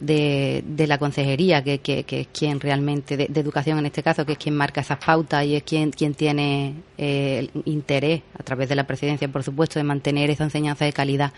[0.00, 4.24] de, de la consejería, que, que- es quien realmente, de, de educación en este caso,
[4.24, 8.68] que es quien marca esas pautas y es quien, quien tiene eh, interés, a través
[8.68, 11.32] de la presidencia, por supuesto, de mantener esa enseñanza de calidad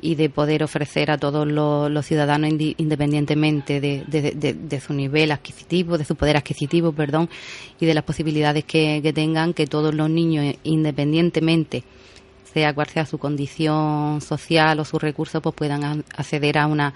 [0.00, 5.32] y de poder ofrecer a todos los, ciudadanos independientemente de, de- de- de su nivel
[5.32, 7.28] adquisitivo, de su poder adquisitivo, perdón,
[7.80, 11.82] y de las posibilidades que, que tengan, que todos los niños, independientemente
[12.52, 16.94] sea cual sea su condición social o sus recursos, pues puedan acceder a una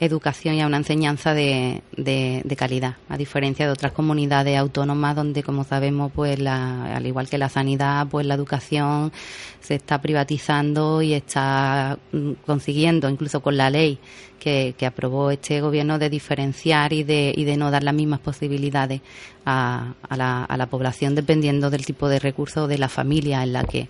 [0.00, 5.42] educación y a una enseñanza de, de, calidad, a diferencia de otras comunidades autónomas donde,
[5.42, 9.12] como sabemos, pues la, al igual que la sanidad, pues la educación
[9.60, 13.98] se está privatizando y está mm, consiguiendo, incluso con la ley
[14.38, 19.00] que, aprobó este gobierno, de diferenciar y de, y de no dar las mismas posibilidades
[19.44, 23.42] a, a la, a la población dependiendo del tipo de recursos o de la familia
[23.42, 23.88] en la que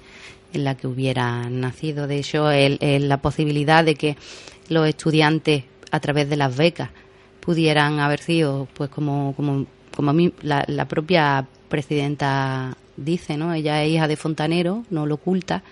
[0.56, 2.06] en la que hubiera nacido.
[2.06, 4.16] De hecho, el- el- la posibilidad de que
[4.68, 6.90] los estudiantes, a través de las becas,
[7.40, 13.52] pudieran haber sido, pues como, como, como a mí, la, propia presidenta dice, ¿no?
[13.54, 15.62] Ella es hija de fontanero, no lo oculta,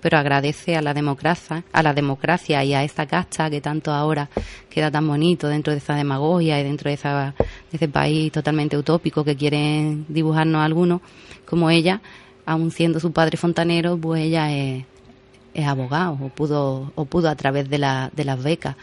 [0.00, 4.28] pero agradece a la democracia, a la democracia y a esta casta que tanto ahora
[4.70, 7.34] queda tan bonito dentro de esa demagogia y dentro de, esa,
[7.70, 11.00] de ese país totalmente utópico que quieren dibujarnos algunos,
[11.46, 12.00] como ella,
[12.46, 14.84] aun siendo su padre fontanero, pues ella es,
[15.64, 18.76] abogado o pudo, o pudo a través de, la, de las becas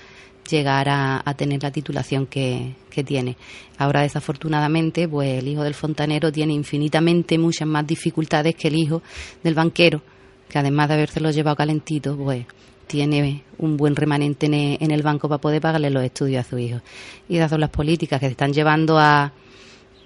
[0.49, 3.37] llegar a, a tener la titulación que, que tiene.
[3.77, 9.01] Ahora, desafortunadamente, pues el hijo del fontanero tiene infinitamente muchas más dificultades que el hijo
[9.43, 10.01] del banquero,
[10.49, 12.45] que además de habérselo llevado calentito, pues
[12.87, 16.57] tiene un buen remanente en e- el banco para poder pagarle los estudios a su
[16.57, 16.81] hijo.
[17.29, 19.31] Y son las políticas que se están llevando a,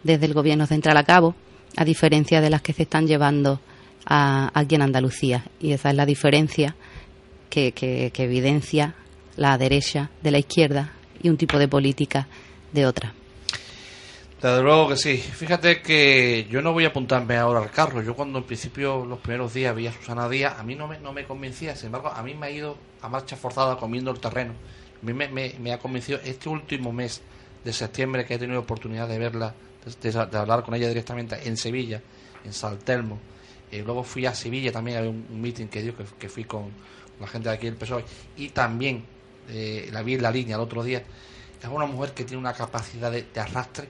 [0.04, 1.34] desde el gobierno central a cabo,
[1.78, 3.60] a diferencia de las que se están llevando
[4.06, 5.46] a, aquí en Andalucía.
[5.60, 6.76] Y esa es la diferencia
[7.50, 8.96] que, que- evidencia
[9.38, 10.92] la derecha de la izquierda
[11.22, 12.28] y un tipo de política
[12.72, 13.14] de otra.
[14.42, 15.18] Desde luego que sí.
[15.18, 18.02] Fíjate que yo no voy a apuntarme ahora al carro.
[18.04, 21.00] Yo cuando en principio los primeros días vi a Susana Díaz, a mí no me,
[21.00, 21.76] no me convencía.
[21.76, 24.54] Sin embargo, a mí me ha ido a marcha forzada comiendo el terreno.
[25.02, 27.22] A mí me, me- me ha convencido este último mes
[27.64, 29.56] de septiembre que he tenido oportunidad de verla,
[30.02, 32.02] de, hablar con ella directamente en Sevilla,
[32.44, 33.20] en Saltelmo.
[33.72, 36.44] Eh, luego fui a Sevilla también, había un, un meeting que dio, que, que fui
[36.44, 36.72] con
[37.20, 38.04] la gente de aquí del PSOE.
[38.38, 39.04] Y también
[39.50, 41.04] eh, la vi en la línea el otro día.
[41.62, 43.88] Es una mujer que tiene una capacidad de, arrastre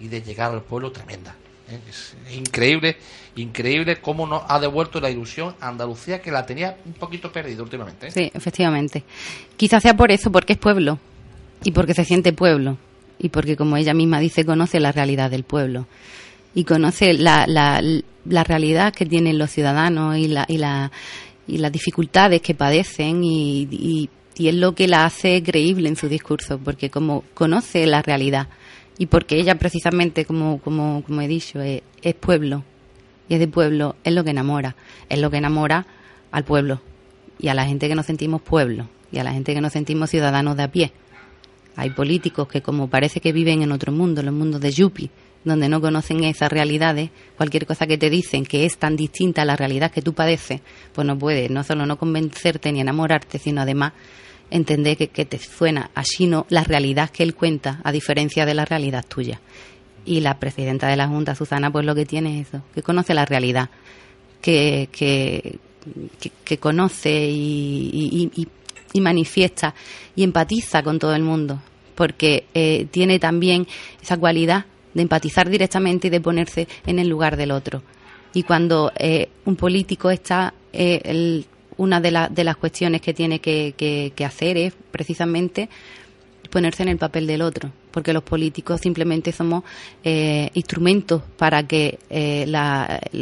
[0.00, 1.34] y de llegar al pueblo tremenda.
[1.68, 1.78] ¿eh?
[1.88, 2.96] Es increíble,
[3.36, 7.62] increíble cómo nos ha devuelto la ilusión a Andalucía que la tenía un poquito perdida
[7.62, 8.08] últimamente.
[8.08, 8.10] ¿eh?
[8.10, 9.04] Sí, efectivamente.
[9.56, 10.98] Quizás sea por eso, porque es pueblo
[11.62, 12.78] y porque se siente pueblo
[13.18, 15.86] y porque, como ella misma dice, conoce la realidad del pueblo
[16.54, 17.82] y conoce la, la,
[18.24, 20.90] la realidad que tienen los ciudadanos y, la, y, la,
[21.46, 25.96] y las dificultades que padecen y, y, y es lo que la hace creíble en
[25.96, 28.48] su discurso, porque como conoce la realidad
[28.98, 32.64] y porque ella precisamente, como, como, como he dicho, es, es pueblo
[33.28, 34.74] y es de pueblo, es lo que enamora,
[35.08, 35.86] es lo que enamora
[36.30, 36.80] al pueblo
[37.38, 40.10] y a la gente que nos sentimos pueblo y a la gente que nos sentimos
[40.10, 40.92] ciudadanos de a pie.
[41.78, 45.10] Hay políticos que como parece que viven en otro mundo, los mundos de Yupi,
[45.44, 49.44] donde no conocen esas realidades, cualquier cosa que te dicen que es tan distinta a
[49.44, 50.60] la realidad que tú padeces,
[50.92, 53.92] pues no puede no solo no convencerte ni enamorarte, sino además
[54.50, 58.54] entender que, que te suena así no la realidad que él cuenta, a diferencia de
[58.54, 59.40] la realidad tuya.
[60.04, 63.14] Y la presidenta de la Junta, Susana, pues lo que tiene es eso, que conoce
[63.14, 63.70] la realidad,
[64.40, 65.60] que, que,
[66.44, 68.48] que, conoce y, y,
[68.92, 69.74] y, manifiesta
[70.16, 71.60] y empatiza con todo el mundo,
[71.98, 73.66] porque eh, tiene también
[74.00, 77.82] esa cualidad de empatizar directamente y de ponerse en el lugar del otro.
[78.34, 81.42] Y cuando eh, un político está, eh,
[81.76, 83.74] una de, de, las cuestiones que tiene que,
[84.14, 85.68] que hacer es precisamente
[86.48, 89.64] ponerse en el papel del otro, porque los políticos simplemente somos
[90.02, 92.46] eh, instrumentos para que eh,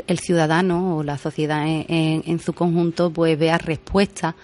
[0.07, 4.37] el ciudadano o la sociedad en, su conjunto pues vea respuesta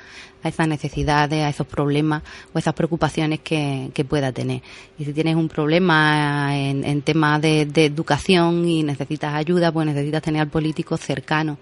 [0.43, 2.23] a esas necesidades, a esos problemas
[2.53, 4.63] o esas preocupaciones que, pueda tener.
[4.99, 10.23] Y si tienes un problema en, temas de, de, educación y necesitas ayuda, pues necesitas
[10.23, 11.57] tener al político cercano,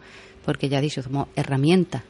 [0.44, 2.02] porque ya he dicho, somos herramientas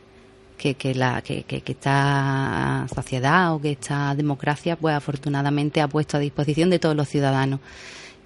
[0.60, 6.18] que, que, la, que, que, esta sociedad o que esta democracia, pues afortunadamente ha puesto
[6.18, 7.60] a disposición de todos los ciudadanos.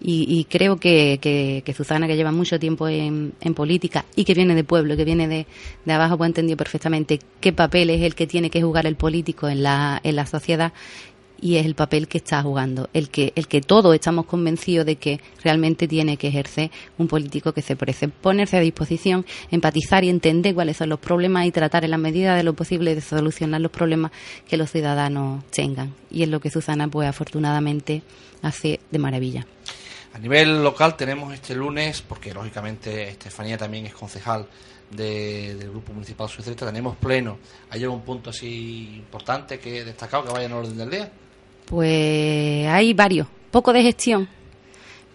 [0.07, 1.19] Y, creo que,
[1.65, 5.05] que, Susana, que lleva mucho tiempo en, en, política y que viene de pueblo, que
[5.07, 5.47] viene de,
[5.83, 8.97] de abajo, pues ha entendido perfectamente qué papel es el que tiene que jugar el
[8.97, 10.75] político en la, en la sociedad
[11.41, 14.97] y es el papel que está jugando, el que, el que todos estamos convencidos de
[14.97, 20.09] que realmente tiene que ejercer un político que se parece, ponerse a disposición, empatizar y
[20.09, 23.61] entender cuáles son los problemas y tratar en la medida de lo posible de solucionar
[23.61, 24.11] los problemas
[24.49, 25.95] que los ciudadanos tengan.
[26.11, 28.03] Y es lo que Susana, pues afortunadamente,
[28.41, 29.47] hace de maravilla.
[30.15, 34.47] A nivel local tenemos este lunes, porque lógicamente Estefanía también es concejal
[34.89, 37.39] del Grupo Municipal Socialista, tenemos pleno.
[37.71, 41.11] ¿Hay algún punto así importante que destacado que vaya en orden del día?
[41.67, 43.27] Pues hay varios.
[43.51, 44.29] Poco de gestión.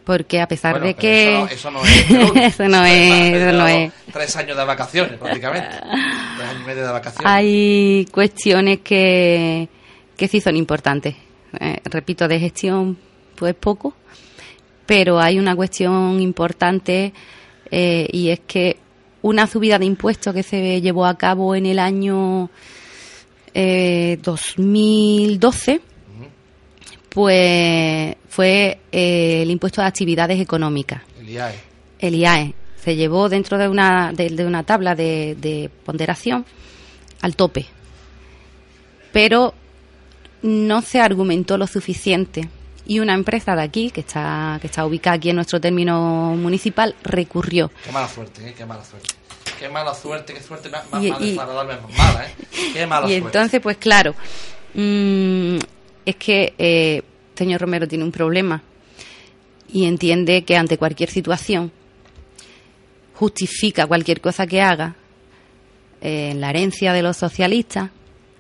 [0.04, 1.44] Porque a pesar de que...
[1.50, 2.10] Eso, no es...
[2.36, 3.34] eso no es...
[3.34, 3.94] Eso no es...
[4.12, 5.70] Tres años de vacaciones, prácticamente.
[5.70, 7.32] Tres años y medio de vacaciones.
[7.32, 9.70] Hay cuestiones que,
[10.18, 11.16] que sí son importantes.
[11.58, 12.98] Eh, repito, de gestión,
[13.36, 13.94] pues poco.
[14.90, 17.14] Pero hay una cuestión importante
[17.70, 18.78] eh, y es que
[19.22, 22.50] una subida de impuestos que se llevó a cabo en el año
[23.54, 25.82] eh, 2012
[27.10, 31.04] pues fue eh, el impuesto de actividades económicas.
[31.20, 31.56] El IAE.
[32.00, 32.56] El IAE.
[32.84, 36.48] Se llevó dentro de una, de, una tabla de, ponderación
[37.22, 37.68] al tope.
[39.12, 39.54] Pero
[40.42, 42.50] no se argumentó lo suficiente
[42.90, 46.96] y una empresa de aquí, que está, que está ubicada aquí en nuestro término municipal,
[47.04, 47.72] recurrió.
[47.86, 48.56] Qué mala suerte, ¿eh?
[48.58, 49.10] qué mala suerte.
[49.60, 52.34] Qué mala suerte, qué suerte más, más, y, mala, ¿eh?
[52.74, 54.16] Qué mala y entonces, pues claro,
[54.74, 55.58] mmm,
[56.04, 57.04] es que eh,
[57.36, 58.64] señor Romero tiene un problema
[59.72, 61.72] y entiende que ante cualquier situación
[63.14, 64.96] justifica cualquier cosa que haga
[66.02, 67.92] eh, en la herencia de los socialistas,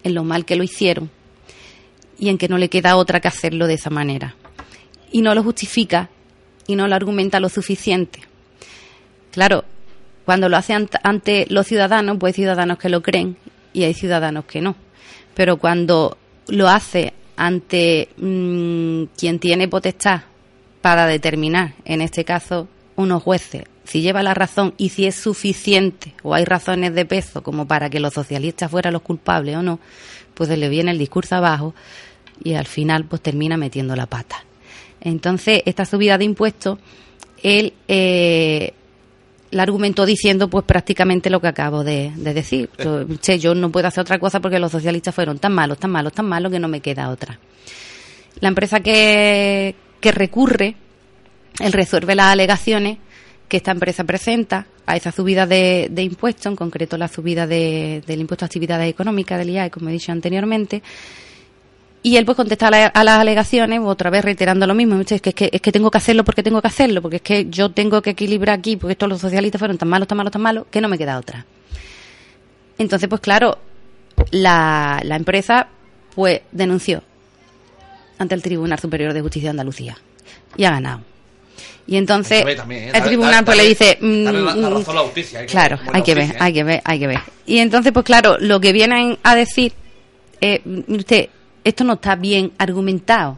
[0.03, 1.11] en lo mal que lo hicieron
[2.17, 4.35] y en que no le queda otra que hacerlo de esa manera.
[5.11, 6.09] Y no lo justifica
[6.67, 8.19] y no lo argumenta lo suficiente.
[9.31, 9.63] Claro,
[10.25, 13.37] cuando lo hace ante los ciudadanos, pues hay ciudadanos que lo creen
[13.73, 14.75] y hay ciudadanos que no.
[15.33, 20.21] Pero cuando lo hace ante mm, quien tiene potestad
[20.81, 26.13] para determinar, en este caso, unos jueces, si lleva la razón y si es suficiente
[26.21, 29.79] o hay razones de peso como para que los socialistas fueran los culpables o no,
[30.35, 31.73] pues le viene el discurso abajo
[32.43, 34.43] y al final pues termina metiendo la pata.
[35.01, 36.79] Entonces, esta subida de impuestos,
[37.41, 38.73] él eh,
[39.51, 42.69] la argumentó diciendo pues prácticamente lo que acabo de, decir.
[42.77, 45.91] Yo, che, yo no puedo hacer otra cosa porque los socialistas fueron tan malos, tan
[45.91, 47.39] malos, tan malos que no me queda otra.
[48.39, 50.75] La empresa que, que recurre,
[51.59, 52.97] él resuelve las alegaciones
[53.47, 58.03] que esta empresa presenta a esa subida de, de impuestos, en concreto la subida de,
[58.05, 60.83] del impuesto a actividades económicas del IAE, como he dicho anteriormente,
[62.01, 65.35] y él pues contesta a, las alegaciones, otra vez reiterando lo mismo, es que, es
[65.35, 68.01] que, es que tengo que hacerlo porque tengo que hacerlo, porque es que yo tengo
[68.01, 70.79] que equilibrar aquí, porque estos los socialistas fueron tan malos, tan malos, tan malos, que
[70.79, 71.45] no me queda otra.
[72.77, 73.57] Entonces, pues claro,
[74.31, 75.67] la, la empresa
[76.15, 77.03] pues denunció
[78.17, 79.97] ante el Tribunal Superior de Justicia de Andalucía
[80.55, 81.01] y ha ganado.
[81.87, 82.91] Y entonces ¿eh?
[82.93, 83.97] el tribunal pues le dice
[85.47, 88.59] claro hay que ver hay que ver hay que ver y entonces pues claro lo
[88.59, 89.73] que vienen a decir
[90.39, 91.29] eh, usted
[91.63, 93.37] esto no está bien argumentado,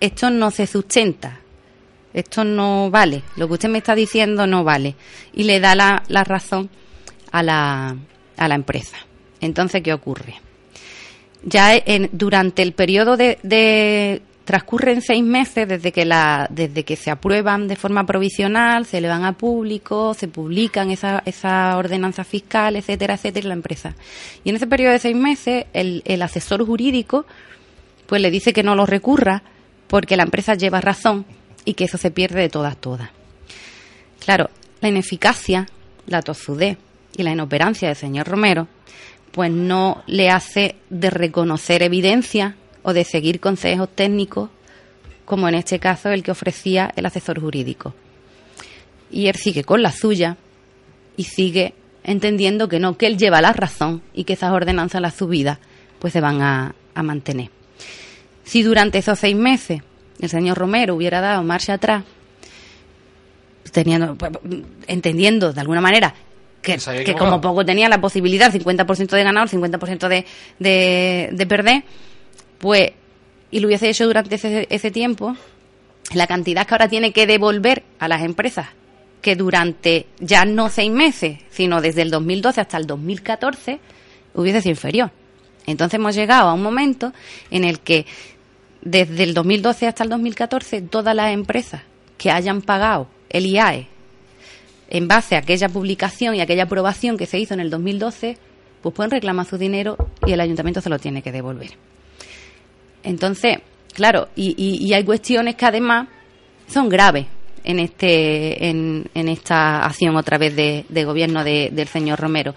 [0.00, 1.40] esto no se sustenta,
[2.12, 4.96] esto no vale, lo que usted me está diciendo no vale.
[5.32, 6.70] Y le da la, la razón
[7.30, 7.96] a la,
[8.36, 8.96] a la empresa.
[9.40, 10.34] Entonces, ¿qué ocurre?
[11.44, 16.96] Ya en, durante el periodo de, de transcurren seis meses desde que la, desde que
[16.96, 22.24] se aprueban de forma provisional, se le van a público, se publican esa, esa ordenanza
[22.24, 23.94] fiscal, etcétera, etcétera, la empresa.
[24.42, 27.26] Y en ese periodo de seis meses, el, el asesor jurídico
[28.08, 29.42] pues le dice que no lo recurra
[29.86, 31.26] porque la empresa lleva razón
[31.66, 33.10] y que eso se pierde de todas, todas.
[34.24, 34.48] Claro,
[34.80, 35.66] la ineficacia,
[36.06, 36.78] la tozudez
[37.16, 38.66] y la inoperancia del señor Romero,
[39.30, 44.48] pues no le hace de reconocer evidencia o de seguir consejos técnicos,
[45.26, 47.94] como en este caso el que ofrecía el asesor jurídico.
[49.10, 50.38] Y él sigue con la suya
[51.14, 55.14] y sigue entendiendo que no, que él lleva la razón y que esas ordenanzas, las
[55.14, 55.58] subidas,
[55.98, 57.57] pues se van a, a mantener.
[58.48, 59.82] Si durante esos seis meses
[60.18, 62.02] el señor Romero hubiera dado marcha atrás,
[63.70, 64.32] teniendo, pues,
[64.86, 66.14] entendiendo de alguna manera
[66.62, 70.24] que, que como poco tenía la posibilidad, 50% de ganar, 50% de,
[70.58, 71.82] de, de perder,
[72.56, 72.92] pues,
[73.50, 75.36] y lo hubiese hecho durante ese, ese tiempo,
[76.14, 78.68] la cantidad que ahora tiene que devolver a las empresas,
[79.20, 83.78] que durante ya no seis meses, sino desde el 2012 hasta el 2014,
[84.32, 85.10] hubiese sido inferior.
[85.66, 87.12] Entonces hemos llegado a un momento
[87.50, 88.06] en el que
[88.82, 91.82] desde el 2012 hasta el 2014 todas las empresas
[92.16, 93.88] que hayan pagado el IAE
[94.90, 98.38] en base a aquella publicación y aquella aprobación que se hizo en el 2012,
[98.82, 101.70] pues pueden reclamar su dinero y el ayuntamiento se lo tiene que devolver.
[103.02, 103.58] Entonces,
[103.94, 106.08] claro, y, y, hay cuestiones que además
[106.66, 107.26] son graves
[107.64, 112.54] en este en, en esta acción otra vez de, de gobierno de, del señor Romero.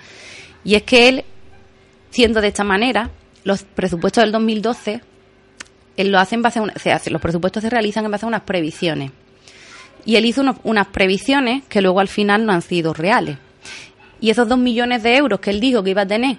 [0.63, 1.25] Y es que él,
[2.11, 3.11] siendo de esta manera,
[3.43, 5.01] los presupuestos del 2012
[5.97, 8.25] él lo hace en base a una, se hace, los presupuestos se realizan en base
[8.25, 9.11] a unas previsiones.
[10.05, 13.37] Y él hizo unas previsiones que luego al final no han sido reales.
[14.19, 16.37] Y esos dos millones de euros que él dijo que iba a tener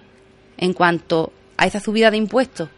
[0.57, 2.69] en cuanto a esa subida de impuestos,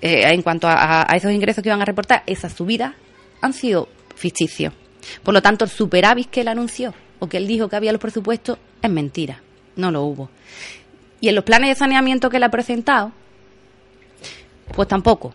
[0.00, 2.94] eh, en cuanto a, a, esos ingresos que iban a reportar, esas subidas
[3.40, 4.72] han sido ficticios.
[5.22, 8.00] Por lo tanto, el superávit que él anunció o que él dijo que había los
[8.00, 9.42] presupuestos es mentira.
[9.76, 10.30] No lo hubo.
[11.20, 13.12] Y en los planes de saneamiento que él ha presentado,
[14.74, 15.34] pues tampoco.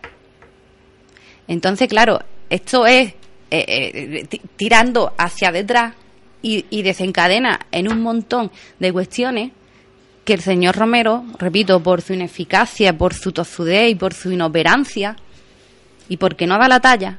[1.50, 3.08] Entonces, claro, esto es
[3.50, 5.94] eh, eh, tirando hacia detrás
[6.42, 9.50] y, desencadena en un montón de cuestiones
[10.24, 15.16] que el señor Romero, repito, por su ineficacia, por su tosudez y por su inoperancia,
[16.08, 17.18] y porque no da la talla,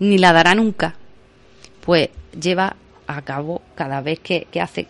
[0.00, 0.96] ni la dará nunca,
[1.86, 2.08] pues
[2.38, 2.74] lleva
[3.06, 4.88] a cabo cada vez que, hace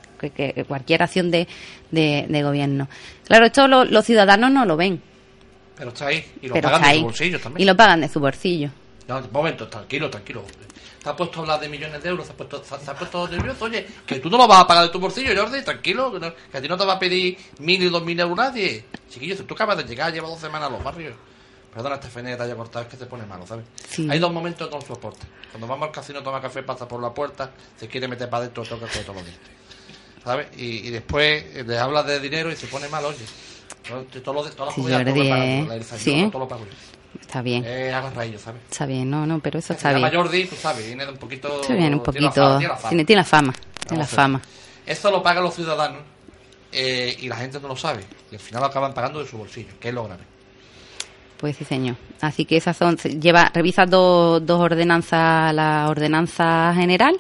[0.66, 1.46] cualquier acción de,
[1.90, 2.88] de, de, gobierno.
[3.26, 5.11] Claro, esto lo, los ciudadanos no lo ven.
[5.82, 7.62] Pero está ahí, y lo Pero pagan de su bolsillo también.
[7.62, 8.70] Y lo pagan de su bolsillo.
[9.08, 10.44] No, un momento, tranquilo, tranquilo.
[11.02, 13.26] Te has puesto a hablar de millones de euros, te has puesto, te has puesto
[13.26, 13.64] nervioso.
[13.64, 16.32] Oye, que tú no lo vas a pagar de tu bolsillo, Jordi, tranquilo, que, no-
[16.52, 18.84] que a ti no te va a pedir mil y dos mil euros nadie.
[19.10, 21.16] Chiquillo, si tú acabas de llegar, lleva dos semanas a los barrios.
[21.74, 23.64] Perdona, este fene que te haya cortado, es que te pone malo, ¿sabes?
[23.88, 24.06] Sí.
[24.08, 25.26] Hay dos momentos que no soporte.
[25.50, 28.42] Cuando vamos al casino a tomar café, pasa por la puerta, se quiere meter para
[28.44, 29.24] adentro, toca café todos los.
[30.22, 30.46] ¿Sabes?
[30.56, 33.24] Y, y después eh, le hablas de dinero y se pone mal, oye.
[33.86, 35.82] Todo- todo lo Todas las Sí, comidas todo Jordi, lo pago eh.
[35.98, 36.28] Sí.
[36.30, 37.20] todo lo pago yo.
[37.20, 37.64] Está bien.
[37.66, 38.62] Eh, agarra ellos, ¿sabes?
[38.70, 40.22] Está bien, no, no, pero eso está llama bien.
[40.22, 41.60] Jordi, tú sabes, viene de un poquito...
[41.60, 42.58] Está bien, un poquito.
[42.58, 42.88] tiene la fama.
[42.88, 43.54] Tiene, tiene la fama.
[43.86, 44.40] Tiene la fama.
[44.86, 46.00] Esto lo pagan los ciudadanos
[46.72, 48.02] eh, y la gente no lo sabe.
[48.30, 50.22] Y al final lo acaban pagando de su bolsillo, que es lo grave.
[51.38, 51.96] Pues sí, señor.
[52.20, 52.96] Así que esas son.
[52.96, 57.16] Lleva, revisa dos, dos ordenanzas, la ordenanza general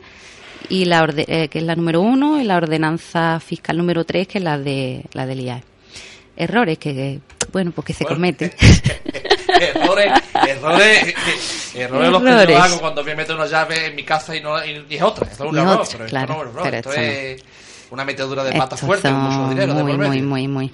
[0.68, 4.28] y la orde- eh, que es la número uno y la ordenanza fiscal número tres
[4.28, 5.64] que es la de la del IAE.
[6.36, 7.20] Errores que,
[7.52, 8.52] bueno, pues que se Bueno, cometen.
[9.60, 10.12] errores,
[10.48, 11.14] errores,
[11.74, 14.64] errores los que yo hago cuando me meto una llave en mi casa y, no,
[14.64, 15.26] y, y es otra.
[15.30, 16.74] Esto es un error, pero claro, esto no es un error.
[16.74, 17.44] Esto es
[17.90, 20.72] una metedura de pata Estos fuerte mucho dinero de muy, por muy, muy, muy,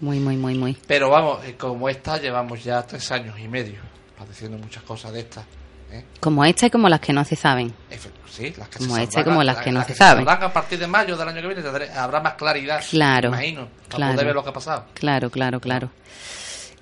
[0.00, 0.76] muy, muy, muy, muy.
[0.86, 3.80] Pero vamos, eh, como esta llevamos ya tres años y medio
[4.18, 5.44] padeciendo muchas cosas de estas.
[5.92, 6.04] ¿eh?
[6.20, 7.68] Como esta y como las que no se saben.
[7.90, 9.94] Efe- Sí, las que Como se esta y sabrán- como las que no las se
[9.94, 10.28] saben.
[10.28, 12.82] a partir de mayo del año que viene tendré- habrá más claridad.
[12.90, 13.68] Claro, me imagino.
[13.86, 14.12] Para claro.
[14.14, 14.84] poder ver lo que ha pasado.
[14.94, 15.90] Claro, claro, claro.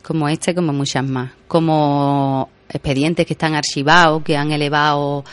[0.02, 1.30] Como este, como muchas más.
[1.48, 5.24] Como expedientes que están archivados, que han elevado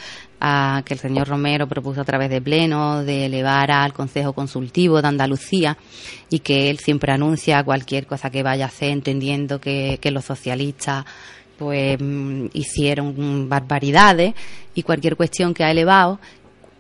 [0.41, 5.01] a que el señor Romero propuso a través de pleno de elevar al Consejo Consultivo
[5.01, 5.77] de Andalucía
[6.29, 10.25] y que él siempre anuncia cualquier cosa que vaya a hacer entendiendo que, que los
[10.25, 11.05] socialistas
[11.59, 14.33] pues mm, hicieron barbaridades
[14.73, 16.19] y cualquier cuestión que ha elevado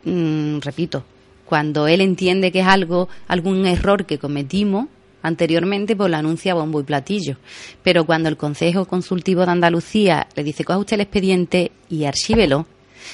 [0.05, 1.03] mm, repito,
[1.45, 4.87] cuando él entiende que es algo, algún error que cometimos
[5.21, 7.35] anteriormente, pues lo anuncia bombo y platillo.
[7.83, 12.67] Pero cuando el Consejo Consultivo de Andalucía le dice, coja usted el expediente y archívelo,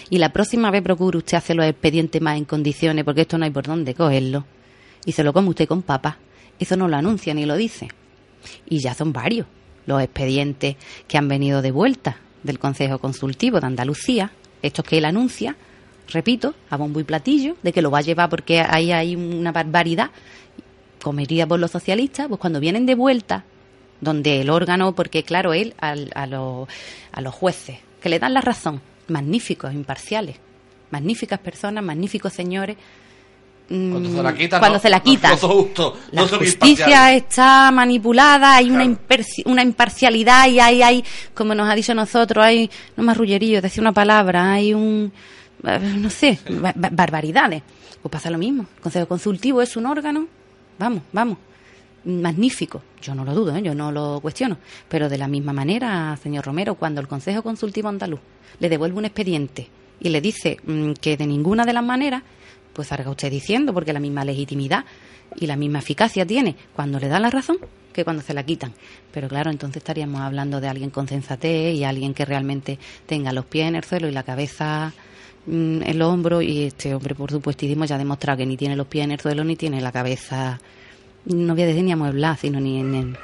[0.09, 3.45] y la próxima vez procure usted hacer los expedientes más en condiciones, porque esto no
[3.45, 4.45] hay por dónde cogerlo,
[5.05, 6.19] y se lo come usted con papa,
[6.59, 7.87] eso no lo anuncia ni lo dice.
[8.69, 9.47] Y ya son varios
[9.85, 10.75] los expedientes
[11.07, 14.31] que han venido de vuelta del Consejo Consultivo de Andalucía,
[14.61, 15.55] estos que él anuncia,
[16.11, 19.51] repito, a bombo y platillo, de que lo va a llevar porque ahí hay una
[19.51, 20.09] barbaridad
[21.01, 23.43] cometida por los socialistas, pues cuando vienen de vuelta,
[24.01, 26.67] donde el órgano, porque claro, él al- a, los,
[27.11, 30.37] a los jueces, que le dan la razón, magníficos, imparciales,
[30.91, 32.77] magníficas personas, magníficos señores,
[33.67, 38.55] Cuando se la quitan, cuando no- se la no- no justos, la justicia está manipulada,
[38.57, 38.83] hay una,
[39.63, 41.03] imparcialidad y hay, hay,
[41.33, 45.11] como nos ha dicho nosotros, hay, no más rullerío, decir una palabra, hay un,
[45.63, 47.63] eh, no sé, ba- ba- barbaridades.
[48.01, 48.67] Pues pasa lo mismo.
[48.75, 50.27] El Consejo Consultivo es un órgano,
[50.77, 51.37] vamos, vamos,
[52.03, 52.81] magnífico.
[53.01, 53.61] Yo no lo dudo, ¿eh?
[53.63, 54.57] yo no lo cuestiono.
[54.89, 58.19] Pero de la misma manera, señor Romero, cuando el Consejo Consultivo Andaluz
[58.59, 62.23] le devuelve un expediente y le dice mm, que de ninguna de las maneras,
[62.75, 64.85] pues salga usted diciendo, porque la misma legitimidad
[65.37, 67.57] y la misma eficacia tiene cuando le da la razón
[67.93, 68.73] que cuando se la quitan.
[69.13, 73.45] Pero claro, entonces estaríamos hablando de alguien con sensatez y alguien que realmente tenga los
[73.45, 74.91] pies en el suelo y la cabeza
[75.45, 76.43] mm, en los hombros.
[76.43, 79.19] Y este hombre, por supuestísimo, ya ha demostrado que ni tiene los pies en el
[79.21, 80.59] suelo ni tiene la cabeza,
[81.25, 83.17] no voy a decir ni amueblada, sino ni en el,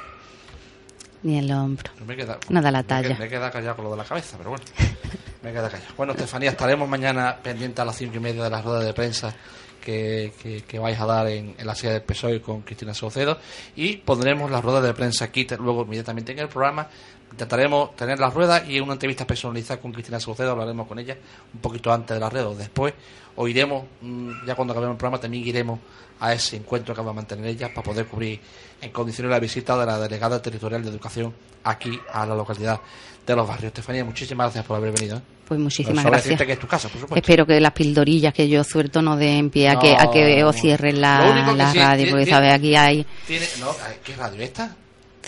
[1.22, 1.92] ni en los hombros.
[2.06, 3.16] Me queda, Nada la talla.
[3.18, 4.64] Me he quedado callado con lo de la cabeza, pero bueno.
[5.42, 5.76] Me callado.
[5.96, 9.34] Bueno, Estefanía, estaremos mañana pendientes a las cinco y media de la rueda de prensa
[9.80, 13.38] que, que, que vais a dar en, la sede del PSOE con Cristina Saucedo
[13.74, 16.86] y pondremos la rueda de prensa aquí luego inmediatamente en el programa.
[17.32, 20.52] Intentaremos tener la rueda y una entrevista personalizada con Cristina Saucedo.
[20.52, 21.16] Hablaremos con ella
[21.52, 22.94] un poquito antes de la rueda o después.
[23.34, 25.80] O iremos, mm, ya cuando acabemos el programa, también iremos
[26.22, 28.40] a ese encuentro que va a mantener ella para poder cubrir
[28.80, 32.80] en condiciones la visita de la delegada territorial de educación aquí a la localidad
[33.26, 33.66] de los barrios.
[33.66, 35.16] Estefanía, muchísimas gracias por haber venido.
[35.16, 35.22] ¿eh?
[35.48, 36.24] Pues muchísimas gracias.
[36.24, 37.16] decirte que es tu casa, por supuesto.
[37.16, 40.54] Espero que las pildorillas que yo suelto no den pie a que, a que os
[40.54, 43.04] cierren la, sí, radio, porque sabes, aquí hay...
[43.26, 44.76] Tiene, no, ¿qué radio esta?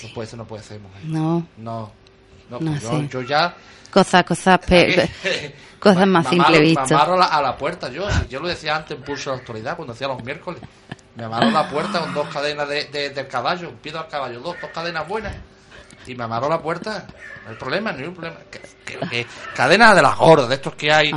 [0.00, 1.04] No puede ser, no puede ser, mujer.
[1.06, 1.92] No, No,
[2.50, 3.08] no, No pues yo, sé.
[3.08, 3.54] yo ya...
[3.90, 4.60] cosas, cosas,
[5.78, 6.84] cosas más Me simple amaro- visto.
[6.88, 8.06] Me amaro la- a la puerta, yo.
[8.28, 10.60] Yo lo decía antes en Pulso de la Actualidad, cuando hacía los miércoles.
[11.16, 14.56] Me amarro la puerta con dos cadenas de, de- del caballo, pido al caballo, dos,
[14.60, 15.34] dos cadenas buenas.
[16.06, 17.06] Y me amarro la puerta.
[17.44, 18.36] No hay problema, no hay un problema.
[18.50, 21.10] Que, que- que- cadena de las gordas, de estos que hay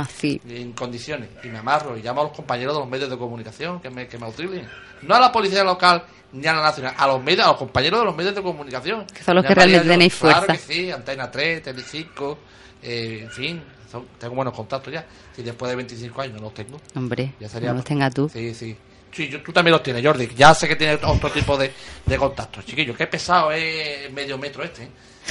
[0.48, 1.28] en condiciones.
[1.44, 4.06] Y me amarro y llamo a los compañeros de los medios de comunicación que me,
[4.08, 4.68] que me auxilien.
[5.02, 8.00] No a la policía local ni a la nacional, a los medios, a los compañeros
[8.00, 9.06] de los medios de comunicación.
[9.06, 10.52] Que son los que realmente yo, tenéis Claro fuerza.
[10.66, 12.38] que sí, Antena 3, Telecinco,
[12.82, 15.06] eh, en fin, son- tengo buenos contactos ya.
[15.34, 16.78] Si después de 25 años no los tengo.
[16.96, 18.28] Hombre, Ya sería- no los tenga tú.
[18.28, 18.76] Sí, sí.
[19.18, 20.28] Sí, yo- tú también los tienes, Jordi.
[20.36, 21.72] Ya sé que tienes otro tipo de,
[22.06, 22.64] de contactos.
[22.64, 24.84] Chiquillo, qué pesado es medio metro este.
[24.84, 24.88] ¿eh?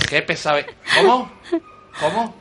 [0.10, 0.66] Qué pesado es.
[0.94, 1.32] ¿Cómo?
[1.98, 2.36] ¿Cómo?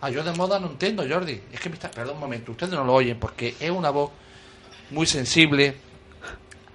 [0.00, 1.38] Ah, yo de moda no entiendo, Jordi.
[1.52, 1.90] Es que me está...
[1.90, 4.10] Perdón un momento, ustedes no lo oyen porque es una voz
[4.88, 5.76] muy sensible,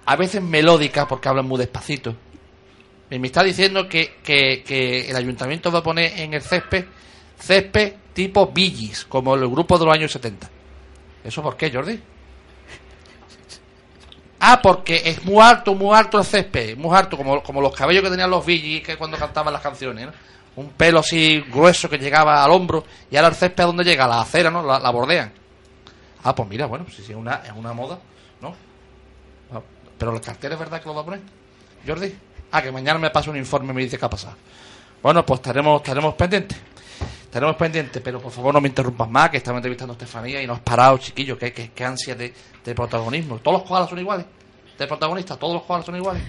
[0.06, 2.14] a veces melódica porque hablan muy despacito.
[3.10, 6.84] Y me está diciendo que, que, que el ayuntamiento va a poner en el césped
[7.40, 10.48] césped tipo Billys, como el grupo de los años 70.
[11.24, 12.00] ¿Eso por qué, Jordi?
[14.42, 18.02] Ah, porque es muy alto, muy alto el césped, muy alto, como, como los cabellos
[18.02, 20.08] que tenían los Billys que cuando cantaban las canciones.
[20.56, 24.08] Un pelo así grueso que llegaba al hombro y ahora el césped a dónde llega,
[24.08, 24.62] la acera, ¿no?
[24.62, 25.30] La, bordean.
[26.24, 27.98] Ah, pues mira, bueno, si es una, es una moda,
[28.40, 28.54] ¿no?
[29.52, 29.60] Ah,
[29.98, 31.20] Pero el cartel es verdad que lo va a poner,
[31.86, 32.14] Jordi.
[32.50, 34.36] Ah, que mañana me pasa un informe y me dice qué ha pasado.
[35.02, 36.58] Bueno, pues estaremos, estaremos pendientes.
[37.30, 40.48] Estaremos pendientes, pero por favor no me interrumpas más, que estamos entrevistando a Estefanía y
[40.48, 43.38] no has parado, chiquillo, que, que, ansia de, de protagonismo.
[43.38, 44.26] Todos los koalas son iguales,
[44.76, 46.24] de protagonistas, todos los koalas son iguales.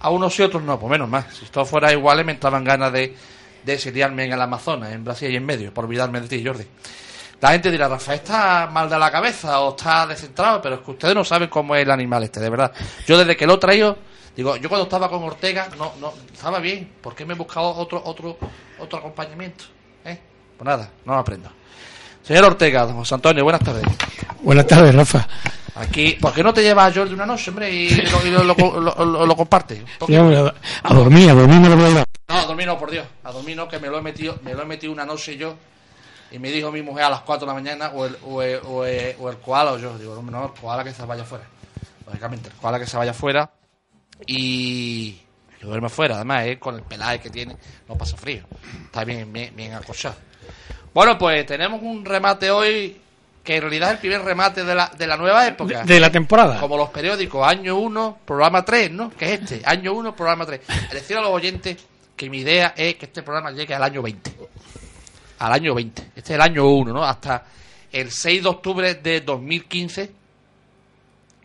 [0.00, 1.32] A unos y otros no, pues menos más.
[1.32, 3.14] Si todos fuera iguales me entraban ganas de,
[3.62, 6.64] de exiliarme en el Amazonas, en Brasil y en medio, por olvidarme de ti, Jordi.
[7.40, 10.90] La gente dirá, Rafael está mal de la cabeza o está descentrado, pero es que
[10.90, 12.72] ustedes no saben cómo es el animal este, de verdad.
[13.06, 13.96] Yo desde que lo he traído,
[14.38, 16.88] digo, yo cuando estaba con Ortega, no, no, estaba bien.
[17.02, 18.38] ¿Por qué me he buscado otro, otro,
[18.78, 19.64] otro acompañamiento?
[20.04, 20.16] ¿Eh?
[20.56, 21.50] Pues nada, no lo aprendo.
[22.22, 23.82] Señor Ortega, don José Antonio, buenas tardes.
[24.42, 25.26] Buenas tardes, Rafa.
[25.74, 28.44] Aquí, ¿por qué no te llevas a Jordi una noche, hombre, y lo, y lo,
[28.44, 29.82] lo, lo- compartes?
[30.00, 32.04] A, dormir, a dormir me lo voy a llevar.
[32.28, 33.06] No, a dormir no, por Dios.
[33.24, 35.54] A dormir no, que me lo he metido, me lo he metido una noche yo.
[36.30, 38.60] Y me dijo mi mujer a las 4 de la mañana, o el, o el,
[38.66, 39.96] o el, o el koala, o yo.
[39.98, 41.44] Digo, no, el koala que se vaya afuera.
[42.06, 43.50] Lógicamente, el koala que se vaya afuera.
[44.26, 45.12] Y.
[45.58, 47.56] Que duerme afuera, además, eh, con el pelaje que tiene,
[47.88, 48.44] no pasa frío.
[48.84, 50.14] Está bien, bien, bien acochado.
[50.94, 52.96] Bueno, pues tenemos un remate hoy
[53.42, 55.82] que en realidad es el primer remate de la, de la nueva época.
[55.82, 56.60] De- de la temporada.
[56.60, 59.10] Como los periódicos, año 1, programa 3, ¿no?
[59.10, 60.60] Que es este, año 1, programa 3.
[60.92, 61.76] Decir a los oyentes
[62.14, 64.30] que mi idea es que este programa llegue al año 20.
[65.40, 66.02] Al año 20.
[66.14, 67.02] Este es el año 1, ¿no?
[67.04, 67.44] Hasta
[67.90, 70.12] el 6 de octubre de 2015,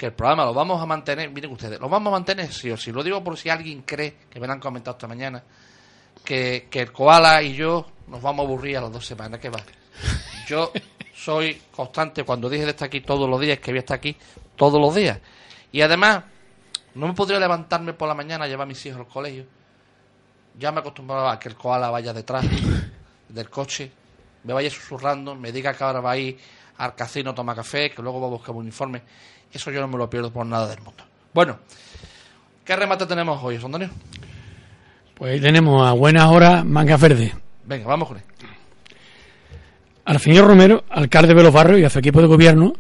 [0.03, 2.75] que el programa lo vamos a mantener, miren ustedes, lo vamos a mantener sí o
[2.75, 2.91] sí.
[2.91, 5.41] Lo digo por si alguien cree, que me lo han comentado esta mañana,
[6.25, 9.39] que, que el koala y yo nos vamos a aburrir a las dos semanas.
[9.39, 9.61] ¿Qué va?
[10.45, 10.73] Yo
[11.15, 14.17] soy constante cuando dije de estar aquí todos los días, que voy a estar aquí
[14.57, 15.21] todos los días.
[15.71, 16.25] Y además,
[16.95, 19.45] no me podría levantarme por la mañana a llevar a mis hijos al colegio.
[20.59, 22.43] Ya me acostumbraba a que el koala vaya detrás
[23.29, 23.89] del coche,
[24.43, 26.37] me vaya susurrando, me diga que ahora va a ir
[26.77, 29.01] al casino a tomar café, que luego va a buscar un uniforme.
[29.53, 31.03] Eso yo no me lo pierdo por nada del mundo.
[31.33, 31.59] Bueno,
[32.65, 33.89] ¿qué remate tenemos hoy, Antonio?
[35.15, 37.33] Pues tenemos a buenas horas Manga Verde.
[37.65, 38.23] Venga, vamos con él.
[40.05, 42.73] Al señor Romero, alcalde de los barrios y a su equipo de gobierno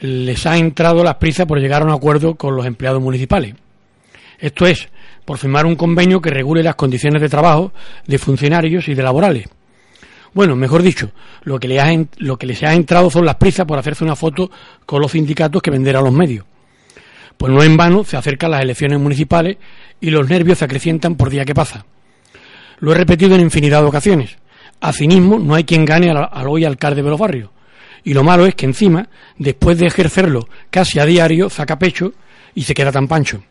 [0.00, 3.54] les ha entrado las prisas por llegar a un acuerdo con los empleados municipales.
[4.38, 4.88] Esto es,
[5.26, 7.72] por firmar un convenio que regule las condiciones de trabajo
[8.06, 9.46] de funcionarios y de laborales.
[10.32, 11.10] Bueno, mejor dicho,
[11.42, 14.14] lo que, le ha, lo que les ha entrado son las prisas por hacerse una
[14.14, 14.50] foto
[14.86, 16.44] con los sindicatos que vender a los medios.
[17.36, 19.56] Pues no en vano se acercan las elecciones municipales
[20.00, 21.84] y los nervios se acrecientan por día que pasa.
[22.78, 24.36] Lo he repetido en infinidad de ocasiones.
[24.80, 27.50] A cinismo no hay quien gane al, al hoy alcalde de los barrios.
[28.04, 32.12] Y lo malo es que encima, después de ejercerlo casi a diario, saca pecho
[32.54, 33.42] y se queda tan pancho.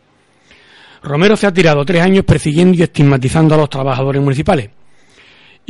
[1.02, 4.70] Romero se ha tirado tres años persiguiendo y estigmatizando a los trabajadores municipales.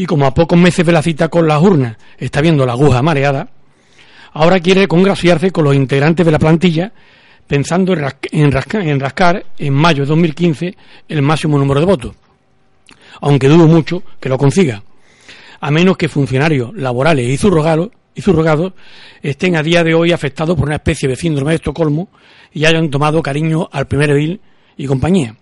[0.01, 3.03] Y como a pocos meses de la cita con las urnas está viendo la aguja
[3.03, 3.51] mareada,
[4.33, 6.91] ahora quiere congraciarse con los integrantes de la plantilla
[7.47, 7.99] pensando en,
[8.33, 10.75] en rasca- en rascar en mayo de 2015
[11.07, 12.17] el máximo número de votos.
[13.21, 14.83] Aunque dudo mucho que lo consiga,
[15.61, 17.91] a menos que funcionarios laborales y subrogados,
[19.23, 22.09] y estén a día de hoy afectados por una especie de síndrome de Estocolmo
[22.55, 24.41] y hayan tomado cariño al primer edil
[24.79, 25.37] y compañía.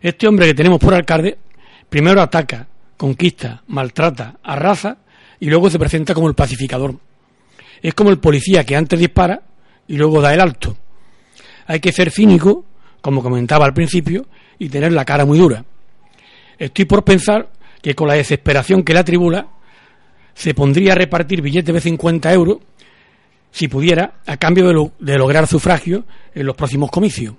[0.00, 1.36] Este hombre que tenemos por alcalde
[1.90, 2.68] primero ataca,
[3.02, 4.98] conquista, maltrata, arrasa
[5.40, 6.94] y luego se presenta como el pacificador.
[7.82, 9.42] Es como el policía que antes dispara
[9.88, 10.76] y luego da el alto.
[11.66, 12.64] Hay que ser cínico,
[13.00, 14.26] como comentaba al principio,
[14.56, 15.64] y tener la cara muy dura.
[16.56, 17.50] Estoy por pensar
[17.82, 19.48] que con la desesperación que la atribula,
[20.32, 22.58] se pondría a repartir billetes de 50 euros,
[23.50, 27.34] si pudiera, a cambio de, de lograr sufragio en los próximos comicios.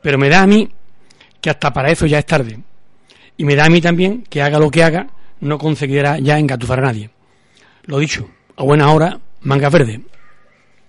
[0.00, 0.70] Pero me da a mí
[1.40, 2.60] que hasta para eso ya es tarde.
[3.40, 5.06] Y me da a mí también que haga lo que haga,
[5.40, 7.08] no conseguirá ya engatufar a nadie.
[7.84, 10.02] Lo dicho, a buena hora, manga verde.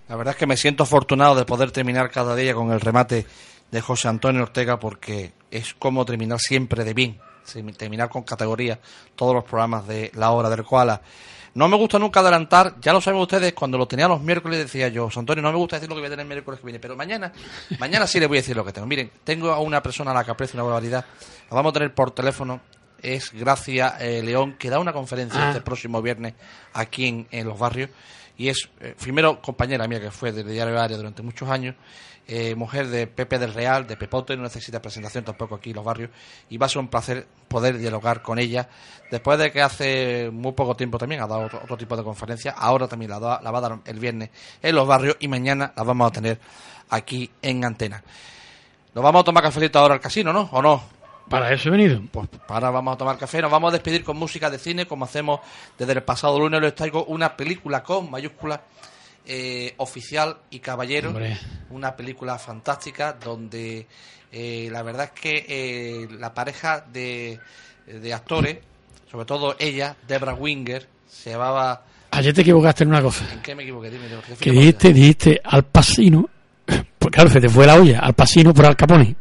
[0.06, 3.24] La verdad es que me siento afortunado de poder terminar cada día con el remate
[3.70, 7.18] de José Antonio Ortega porque es como terminar siempre de bien,
[7.78, 8.78] terminar con categoría
[9.16, 11.00] todos los programas de la hora del koala.
[11.54, 14.88] No me gusta nunca adelantar, ya lo saben ustedes, cuando lo tenía los miércoles decía
[14.88, 16.78] yo, Antonio, no me gusta decir lo que voy a tener el miércoles que viene,
[16.78, 17.30] pero mañana,
[17.78, 18.86] mañana sí le voy a decir lo que tengo.
[18.86, 21.04] Miren, tengo a una persona a la que aprecio una barbaridad,
[21.50, 22.60] la vamos a tener por teléfono,
[23.02, 25.48] es Gracia eh, León, que da una conferencia Ah.
[25.50, 26.34] este próximo viernes
[26.72, 27.90] aquí en, en los barrios,
[28.38, 31.74] y es, eh, primero, compañera mía que fue del diario Área durante muchos años,
[32.28, 35.84] eh, mujer de Pepe del Real, de Pepote, no necesita presentación tampoco aquí en los
[35.84, 36.10] barrios,
[36.48, 38.68] y va a ser un placer poder dialogar con ella,
[39.10, 42.52] después de que hace muy poco tiempo también ha dado otro, otro tipo de conferencia,
[42.52, 44.30] ahora también la, da- la va a dar el viernes
[44.62, 46.38] en los barrios, y mañana la vamos a tener
[46.90, 48.02] aquí en antena.
[48.94, 50.48] Nos vamos a tomar cafelito ahora al casino, ¿no?
[50.52, 50.82] ¿O no?
[51.28, 52.02] Para eso he venido.
[52.10, 55.06] Pues ahora vamos a tomar café, nos vamos a despedir con música de cine, como
[55.06, 55.40] hacemos
[55.78, 56.60] desde el pasado lunes.
[56.60, 58.60] Les traigo una película con mayúsculas,
[59.26, 61.10] eh, oficial y caballero.
[61.10, 61.38] Hombre.
[61.70, 63.86] Una película fantástica donde
[64.30, 67.38] eh, la verdad es que eh, la pareja de,
[67.86, 68.58] de actores,
[69.10, 71.84] sobre todo ella, Debra Winger, se llamaba.
[72.10, 73.26] Ayer te equivocaste en una cosa.
[73.32, 73.90] ¿En qué me equivoqué?
[73.90, 76.28] Dime, ¿qué Que dijiste, dijiste al pasino.
[77.02, 77.98] Pues claro, se te fue la olla.
[77.98, 79.16] Al pasino por Al Capone.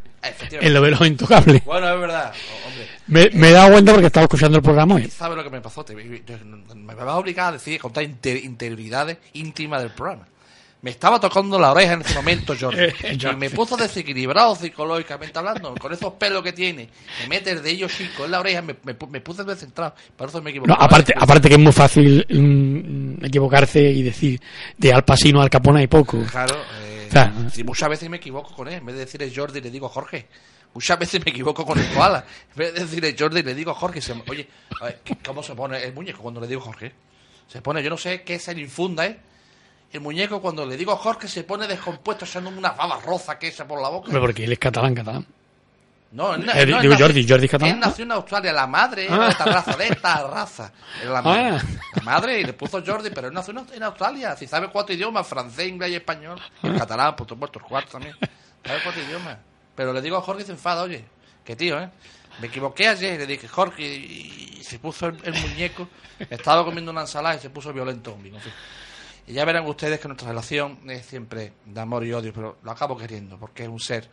[0.51, 1.65] En lo de los intocables.
[1.65, 2.70] Bueno, es verdad, o-.
[3.11, 5.07] Me, me he dado cuenta porque estaba escuchando el programa hoy.
[5.09, 5.83] ¿Sabes lo que me pasó?
[5.85, 10.27] Te- Me vas a obligar a decir, contar inter- interioridades íntimas del programa.
[10.83, 12.79] Me estaba tocando la oreja en ese momento, Jordi.
[13.03, 16.89] Eh, y me puso desequilibrado psicológicamente hablando, con esos pelos que tiene.
[17.21, 19.93] Me mete el de ellos chico en la oreja, me, me, pu- me puse descentrado.
[20.15, 20.69] Por eso me equivoqué.
[20.69, 24.41] No, aparte, aparte que es muy fácil mm, equivocarse y decir
[24.77, 26.23] de Al Pasino Al Capone hay poco.
[26.31, 28.75] Claro, eh, O sea, sí, muchas veces me equivoco con él.
[28.75, 30.25] En vez de decirle Jordi, le digo Jorge.
[30.73, 32.23] Muchas veces me equivoco con el koala.
[32.51, 34.01] En vez de decirle Jordi, le digo Jorge.
[34.01, 34.47] Se- oye,
[34.79, 36.93] a ver, ¿qué- ¿cómo se pone el muñeco cuando le digo Jorge?
[37.47, 39.19] Se pone, yo no sé qué se le infunda, ¿eh?
[39.91, 43.67] El muñeco cuando le digo Jorge se pone descompuesto echándome una baba roza que esa
[43.67, 44.05] por la boca.
[44.07, 45.25] hombre, porque él es catalán, catalán.
[46.13, 47.73] No, él, Eh, él no, digo Jordi, Jordi es catalán.
[47.75, 49.25] Él nació en Australia, la madre era Ah.
[49.25, 50.71] de esta raza, de esta raza.
[51.01, 51.41] Era la madre.
[51.49, 51.61] Ah.
[51.95, 54.35] La madre y le puso Jordi, pero él nació en- en Australia.
[54.37, 56.39] Si sabe cuatro idiomas, francés, inglés y español.
[56.63, 58.15] Y el catalán, por supuesto, el cuarto también.
[58.65, 59.37] Sabe cuatro idiomas.
[59.81, 61.03] Pero le digo a Jorge se enfada, oye,
[61.43, 61.89] que tío, ¿eh?
[62.39, 65.87] Me equivoqué ayer, le dije Jorge y, se puso el, el muñeco.
[66.29, 68.37] Estaba comiendo una ensalada y se puso violento conmigo.
[68.37, 68.53] en fin.
[69.25, 72.71] Y ya verán ustedes que nuestra relación es siempre de amor y odio, pero lo
[72.71, 74.07] acabo queriendo porque es un ser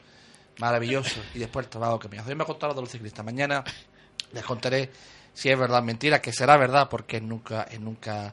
[0.59, 2.31] maravilloso y después el trabajo que me hace.
[2.31, 3.23] Hoy me ha contado de los ciclistas.
[3.27, 3.63] Mañana
[4.33, 4.91] les contaré
[5.35, 8.33] si es verdad o mentira, que será verdad porque nunca, nunca,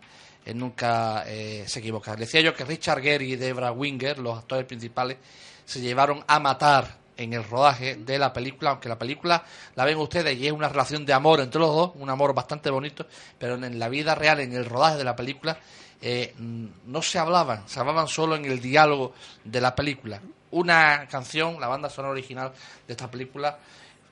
[0.54, 2.14] nunca eh, se equivoca.
[2.14, 5.18] Le decía yo que Richard Gere y Debra Winger, los actores principales,
[5.66, 9.44] se llevaron a matar en el rodaje de la película, aunque la película
[9.76, 12.70] la ven ustedes y es una relación de amor entre los dos, un amor bastante
[12.70, 13.06] bonito,
[13.38, 15.58] pero en la vida real, en el rodaje de la película,
[16.02, 19.14] eh, no se hablaban, se hablaban solo en el diálogo
[19.44, 20.22] de la película.
[20.52, 22.52] Una canción, la banda sonora original
[22.88, 23.58] de esta película,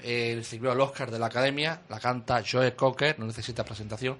[0.01, 4.17] eh, recibió el Oscar de la Academia, la canta Joe Cocker, no necesita presentación,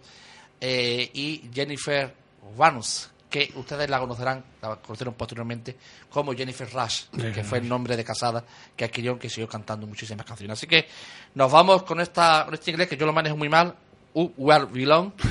[0.60, 2.14] eh, y Jennifer
[2.57, 5.76] Vance, que ustedes la conocerán, la conocieron posteriormente
[6.07, 8.45] como Jennifer Rush, que fue el nombre de casada
[8.76, 10.60] que adquirió, que siguió cantando muchísimas canciones.
[10.60, 10.85] Así que
[11.34, 13.73] nos vamos con esta con este inglés que yo lo manejo muy mal,
[14.14, 15.14] U Where Belong.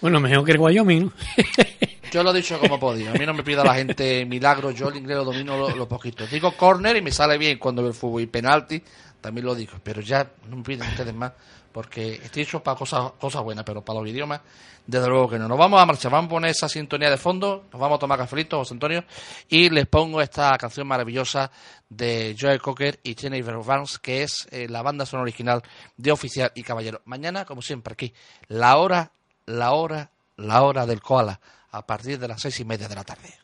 [0.00, 1.12] Bueno, mejor que el Wyoming, ¿no?
[2.10, 3.12] Yo lo he dicho como podido.
[3.12, 4.74] A mí no me pida la gente milagros.
[4.74, 6.26] Yo el inglés lo domino lo, lo poquito.
[6.26, 8.22] Digo corner y me sale bien cuando veo el fútbol.
[8.22, 8.82] Y penalti
[9.20, 9.74] también lo digo.
[9.80, 11.30] Pero ya no me piden ustedes más
[11.72, 13.64] porque estoy hecho para cosas, cosas buenas.
[13.64, 14.40] Pero para los idiomas,
[14.86, 15.48] desde luego que no.
[15.48, 16.12] Nos vamos a marchar.
[16.12, 17.64] Vamos a poner esa sintonía de fondo.
[17.72, 19.04] Nos vamos a tomar cafelito, José Antonio.
[19.48, 21.50] Y les pongo esta canción maravillosa
[21.88, 25.62] de Joel Cocker y Jennifer Vance, que es eh, la banda sonora original
[25.96, 27.00] de Oficial y Caballero.
[27.04, 28.12] Mañana, como siempre, aquí,
[28.48, 29.12] la hora,
[29.46, 31.40] la hora, la hora del koala
[31.70, 33.41] a partir de las seis y media de la tarde.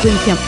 [0.00, 0.47] 90.9 de